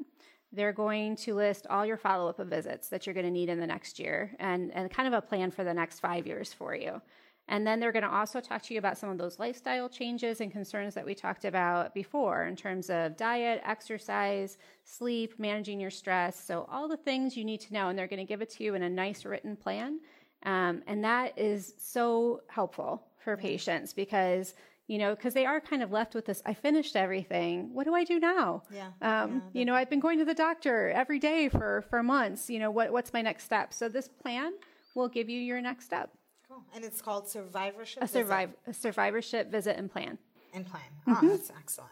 They're 0.51 0.73
going 0.73 1.15
to 1.17 1.35
list 1.35 1.67
all 1.69 1.85
your 1.85 1.97
follow 1.97 2.29
up 2.29 2.39
visits 2.47 2.87
that 2.89 3.05
you're 3.05 3.13
going 3.13 3.25
to 3.25 3.31
need 3.31 3.49
in 3.49 3.59
the 3.59 3.67
next 3.67 3.99
year 3.99 4.33
and, 4.39 4.73
and 4.73 4.89
kind 4.89 5.07
of 5.07 5.13
a 5.13 5.21
plan 5.21 5.51
for 5.51 5.63
the 5.63 5.73
next 5.73 5.99
five 5.99 6.25
years 6.25 6.53
for 6.53 6.73
you. 6.73 7.01
And 7.49 7.65
then 7.65 7.79
they're 7.79 7.93
going 7.93 8.03
to 8.03 8.13
also 8.13 8.41
talk 8.41 8.61
to 8.63 8.73
you 8.73 8.79
about 8.79 8.97
some 8.97 9.09
of 9.09 9.17
those 9.17 9.39
lifestyle 9.39 9.87
changes 9.87 10.41
and 10.41 10.51
concerns 10.51 10.93
that 10.95 11.05
we 11.05 11.15
talked 11.15 11.45
about 11.45 11.93
before 11.93 12.45
in 12.45 12.57
terms 12.57 12.89
of 12.89 13.15
diet, 13.15 13.61
exercise, 13.65 14.57
sleep, 14.83 15.33
managing 15.37 15.79
your 15.79 15.89
stress. 15.89 16.43
So, 16.43 16.67
all 16.69 16.89
the 16.89 16.97
things 16.97 17.37
you 17.37 17.45
need 17.45 17.61
to 17.61 17.73
know, 17.73 17.87
and 17.87 17.97
they're 17.97 18.07
going 18.07 18.19
to 18.19 18.25
give 18.25 18.41
it 18.41 18.49
to 18.51 18.63
you 18.63 18.75
in 18.75 18.83
a 18.83 18.89
nice 18.89 19.23
written 19.23 19.55
plan. 19.55 19.99
Um, 20.43 20.83
and 20.87 21.03
that 21.05 21.37
is 21.37 21.73
so 21.77 22.41
helpful 22.47 23.03
for 23.17 23.37
patients 23.37 23.93
because 23.93 24.53
you 24.87 24.97
know, 24.97 25.13
because 25.13 25.33
they 25.33 25.45
are 25.45 25.59
kind 25.59 25.83
of 25.83 25.91
left 25.91 26.15
with 26.15 26.25
this, 26.25 26.41
I 26.45 26.53
finished 26.53 26.95
everything. 26.95 27.73
What 27.73 27.85
do 27.85 27.93
I 27.93 28.05
do 28.05 28.19
now? 28.19 28.63
Yeah. 28.73 28.87
Um, 29.01 29.35
yeah 29.53 29.59
you 29.59 29.65
know, 29.65 29.75
I've 29.75 29.89
been 29.89 29.99
going 29.99 30.17
to 30.19 30.25
the 30.25 30.33
doctor 30.33 30.89
every 30.89 31.19
day 31.19 31.49
for, 31.49 31.83
for 31.89 32.01
months. 32.01 32.49
You 32.49 32.59
know, 32.59 32.71
what, 32.71 32.91
what's 32.91 33.11
my 33.11 33.21
next 33.21 33.43
step? 33.43 33.73
So 33.73 33.89
this 33.89 34.07
plan 34.07 34.53
will 34.95 35.09
give 35.09 35.29
you 35.29 35.39
your 35.39 35.61
next 35.61 35.85
step. 35.85 36.09
Cool. 36.47 36.63
And 36.73 36.85
it's 36.85 37.01
called 37.01 37.27
survivorship. 37.27 38.01
A 38.01 38.07
survive 38.07 38.51
a 38.65 38.73
survivorship 38.73 39.51
visit 39.51 39.77
and 39.77 39.91
plan. 39.91 40.17
And 40.53 40.65
plan. 40.65 40.83
Oh, 41.05 41.15
mm-hmm. 41.15 41.27
that's 41.27 41.51
excellent. 41.51 41.91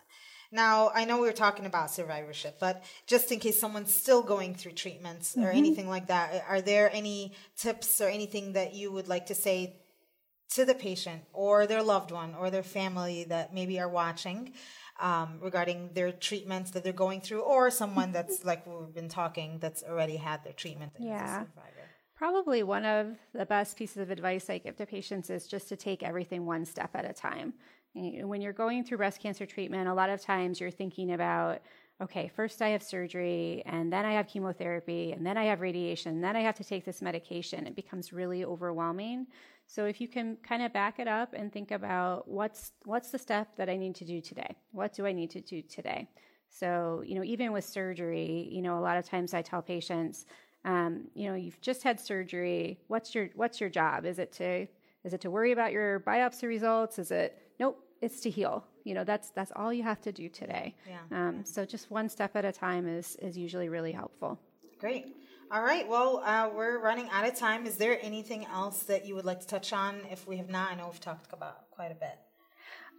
Now, 0.52 0.92
I 0.96 1.04
know 1.04 1.20
we 1.20 1.28
were 1.28 1.34
talking 1.34 1.66
about 1.66 1.92
survivorship, 1.92 2.58
but 2.62 2.84
just 3.08 3.30
in 3.32 3.40
case 3.40 3.60
someone's 3.60 3.94
still 3.94 4.22
going 4.22 4.56
through 4.56 4.72
treatments 4.72 5.32
mm-hmm. 5.32 5.44
or 5.44 5.50
anything 5.50 5.90
like 5.90 6.08
that, 6.08 6.46
are 6.48 6.62
there 6.62 6.90
any 6.94 7.34
tips 7.58 8.00
or 8.00 8.08
anything 8.08 8.54
that 8.54 8.74
you 8.74 8.90
would 8.92 9.10
like 9.10 9.26
to 9.26 9.36
say 9.36 9.76
to 10.50 10.66
the 10.66 10.76
patient 10.76 11.24
or 11.34 11.68
their 11.68 11.84
loved 11.84 12.12
one 12.12 12.36
or 12.36 12.50
their 12.50 12.64
family 12.64 13.26
that 13.26 13.54
maybe 13.54 13.80
are 13.80 13.90
watching 13.90 14.54
um, 15.00 15.40
regarding 15.42 15.90
their 15.94 16.12
treatments 16.12 16.72
that 16.72 16.84
they're 16.84 16.94
going 16.94 17.22
through, 17.22 17.42
or 17.42 17.70
someone 17.70 18.12
that's 18.14 18.46
like 18.46 18.66
we've 18.66 18.94
been 18.94 19.10
talking 19.10 19.58
that's 19.60 19.84
already 19.84 20.16
had 20.16 20.44
their 20.44 20.54
treatment? 20.54 20.94
yeah. 21.00 21.44
Probably 22.16 22.64
one 22.64 22.86
of 22.86 23.18
the 23.34 23.46
best 23.46 23.76
pieces 23.76 23.98
of 23.98 24.10
advice 24.10 24.50
I 24.50 24.58
give 24.58 24.78
to 24.78 24.86
patients 24.86 25.30
is 25.30 25.48
just 25.48 25.68
to 25.68 25.76
take 25.76 26.02
everything 26.02 26.46
one 26.46 26.64
step 26.64 26.92
at 26.94 27.04
a 27.04 27.12
time. 27.12 27.54
When 27.94 28.42
you're 28.42 28.54
going 28.54 28.86
through 28.86 29.00
breast 29.00 29.22
cancer 29.22 29.46
treatment, 29.46 29.90
a 29.90 29.94
lot 29.94 30.10
of 30.10 30.22
times 30.22 30.62
you're 30.62 30.72
thinking 30.72 31.12
about, 31.12 31.62
okay, 32.02 32.32
first 32.34 32.62
I 32.62 32.70
have 32.70 32.84
surgery, 32.84 33.64
and 33.66 33.92
then 33.92 34.06
I 34.06 34.14
have 34.14 34.28
chemotherapy, 34.28 35.12
and 35.12 35.26
then 35.26 35.38
I 35.38 35.46
have 35.46 35.60
radiation, 35.60 36.14
and 36.14 36.24
then 36.24 36.38
I 36.38 36.42
have 36.42 36.56
to 36.56 36.64
take 36.64 36.86
this 36.86 37.02
medication. 37.02 37.68
It 37.68 37.76
becomes 37.76 38.14
really 38.14 38.46
overwhelming. 38.46 39.28
So 39.68 39.86
if 39.86 40.00
you 40.00 40.08
can 40.08 40.38
kind 40.44 40.62
of 40.62 40.72
back 40.74 41.00
it 41.00 41.08
up 41.08 41.34
and 41.34 41.52
think 41.52 41.72
about 41.72 42.28
what's 42.28 42.72
what's 42.86 43.10
the 43.10 43.20
step 43.20 43.56
that 43.58 43.70
I 43.70 43.78
need 43.78 43.96
to 43.96 44.06
do 44.06 44.22
today? 44.22 44.56
What 44.72 44.94
do 44.94 45.06
I 45.06 45.12
need 45.12 45.32
to 45.32 45.42
do 45.42 45.62
today? 45.62 46.08
So, 46.50 47.04
you 47.06 47.16
know, 47.16 47.24
even 47.24 47.52
with 47.52 47.66
surgery, 47.66 48.48
you 48.52 48.62
know, 48.62 48.78
a 48.78 48.82
lot 48.82 48.98
of 48.98 49.06
times 49.06 49.34
I 49.34 49.42
tell 49.42 49.62
patients, 49.62 50.26
um, 50.64 51.06
you 51.14 51.28
know, 51.28 51.36
you've 51.36 51.60
just 51.62 51.84
had 51.84 52.00
surgery. 52.00 52.80
What's 52.88 53.14
your 53.14 53.30
what's 53.36 53.60
your 53.60 53.70
job? 53.70 54.06
Is 54.06 54.20
it 54.20 54.32
to 54.34 54.68
is 55.04 55.14
it 55.14 55.22
to 55.22 55.32
worry 55.32 55.52
about 55.52 55.72
your 55.72 56.00
biopsy 56.00 56.48
results? 56.48 56.98
Is 56.98 57.12
it 57.12 57.38
nope? 57.60 57.82
It's 58.02 58.22
to 58.22 58.30
heal. 58.30 58.66
You 58.84 58.94
know, 58.94 59.04
that's 59.04 59.32
that's 59.32 59.52
all 59.56 59.74
you 59.74 59.84
have 59.84 60.02
to 60.02 60.12
do 60.12 60.30
today. 60.30 60.76
Yeah. 60.88 61.00
Um, 61.12 61.44
so 61.44 61.66
just 61.66 61.92
one 61.92 62.08
step 62.08 62.36
at 62.36 62.46
a 62.46 62.52
time 62.52 62.88
is 62.88 63.16
is 63.18 63.38
usually 63.38 63.70
really 63.70 63.92
helpful. 63.92 64.40
Great. 64.80 65.16
All 65.52 65.62
right. 65.62 65.88
Well, 65.88 66.24
uh, 66.26 66.50
we're 66.54 66.80
running 66.80 67.08
out 67.12 67.28
of 67.28 67.36
time. 67.36 67.68
Is 67.68 67.78
there 67.78 68.00
anything 68.02 68.46
else 68.46 68.84
that 68.84 69.06
you 69.06 69.14
would 69.14 69.26
like 69.26 69.40
to 69.42 69.48
touch 69.48 69.74
on? 69.74 70.02
If 70.12 70.28
we 70.28 70.38
have 70.38 70.50
not, 70.50 70.72
I 70.72 70.76
know 70.76 70.88
we've 70.88 71.00
talked 71.00 71.32
about 71.32 71.70
quite 71.70 71.92
a 71.92 71.96
bit. 71.96 72.18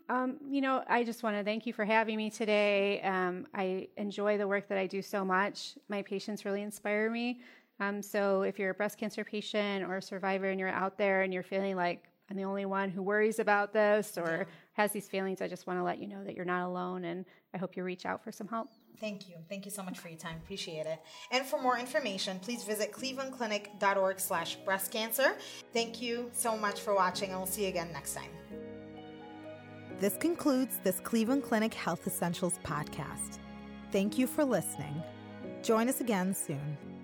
Um, 0.09 0.37
you 0.49 0.61
know, 0.61 0.85
I 0.89 1.03
just 1.03 1.25
want 1.25 1.37
to 1.37 1.43
thank 1.43 1.67
you 1.67 1.73
for 1.73 1.85
having 1.85 2.17
me 2.17 2.31
today. 2.31 3.01
Um, 3.03 3.49
I 3.53 3.89
enjoy 3.97 4.39
the 4.39 4.47
work 4.47 4.69
that 4.69 4.79
I 4.79 4.87
do 4.87 5.03
so 5.03 5.25
much. 5.25 5.77
My 5.89 6.03
patients 6.03 6.45
really 6.45 6.63
inspire 6.63 7.11
me. 7.11 7.41
Um, 7.81 8.01
so 8.01 8.43
if 8.43 8.61
you're 8.61 8.71
a 8.71 8.75
breast 8.75 8.97
cancer 8.97 9.25
patient 9.25 9.85
or 9.85 9.97
a 9.97 10.03
survivor 10.03 10.49
and 10.49 10.61
you're 10.61 10.69
out 10.69 10.97
there 10.97 11.23
and 11.23 11.35
you're 11.35 11.43
feeling 11.43 11.75
like 11.75 12.05
I'm 12.31 12.37
the 12.37 12.45
only 12.45 12.65
one 12.65 12.91
who 12.91 13.03
worries 13.03 13.41
about 13.41 13.73
this 13.73 14.17
or 14.17 14.47
has 14.75 14.93
these 14.93 15.09
feelings, 15.09 15.43
I 15.43 15.49
just 15.49 15.67
want 15.67 15.81
to 15.81 15.83
let 15.83 15.99
you 15.99 16.07
know 16.07 16.23
that 16.23 16.37
you're 16.37 16.45
not 16.45 16.65
alone 16.65 17.05
and 17.05 17.25
I 17.53 17.59
hope 17.59 17.77
you 17.77 17.83
reach 17.83 18.07
out 18.07 18.23
for 18.23 18.31
some 18.31 18.47
help. 18.47 18.69
Thank 19.01 19.29
you. 19.29 19.37
Thank 19.49 19.65
you 19.65 19.71
so 19.71 19.83
much 19.83 19.99
for 19.99 20.09
your 20.09 20.19
time. 20.19 20.37
Appreciate 20.43 20.87
it. 20.87 21.01
And 21.31 21.45
for 21.45 21.61
more 21.61 21.79
information, 21.79 22.39
please 22.39 22.65
visit 22.65 22.93
clevelandclinic.org 22.93 24.21
slash 24.21 24.57
breast 24.57 24.91
cancer. 24.91 25.37
Thank 25.73 26.01
you 26.01 26.31
so 26.33 26.57
much 26.57 26.81
for 26.81 26.95
watching 26.95 27.31
and 27.31 27.39
we'll 27.39 27.47
see 27.47 27.63
you 27.63 27.69
again 27.69 27.91
next 27.93 28.15
time. 28.15 28.31
This 29.99 30.17
concludes 30.19 30.79
this 30.85 31.01
Cleveland 31.01 31.43
Clinic 31.43 31.73
Health 31.73 32.07
Essentials 32.07 32.59
podcast. 32.65 33.39
Thank 33.93 34.19
you 34.19 34.27
for 34.27 34.45
listening. 34.45 35.03
Join 35.63 35.89
us 35.89 36.01
again 36.01 36.35
soon. 36.35 36.96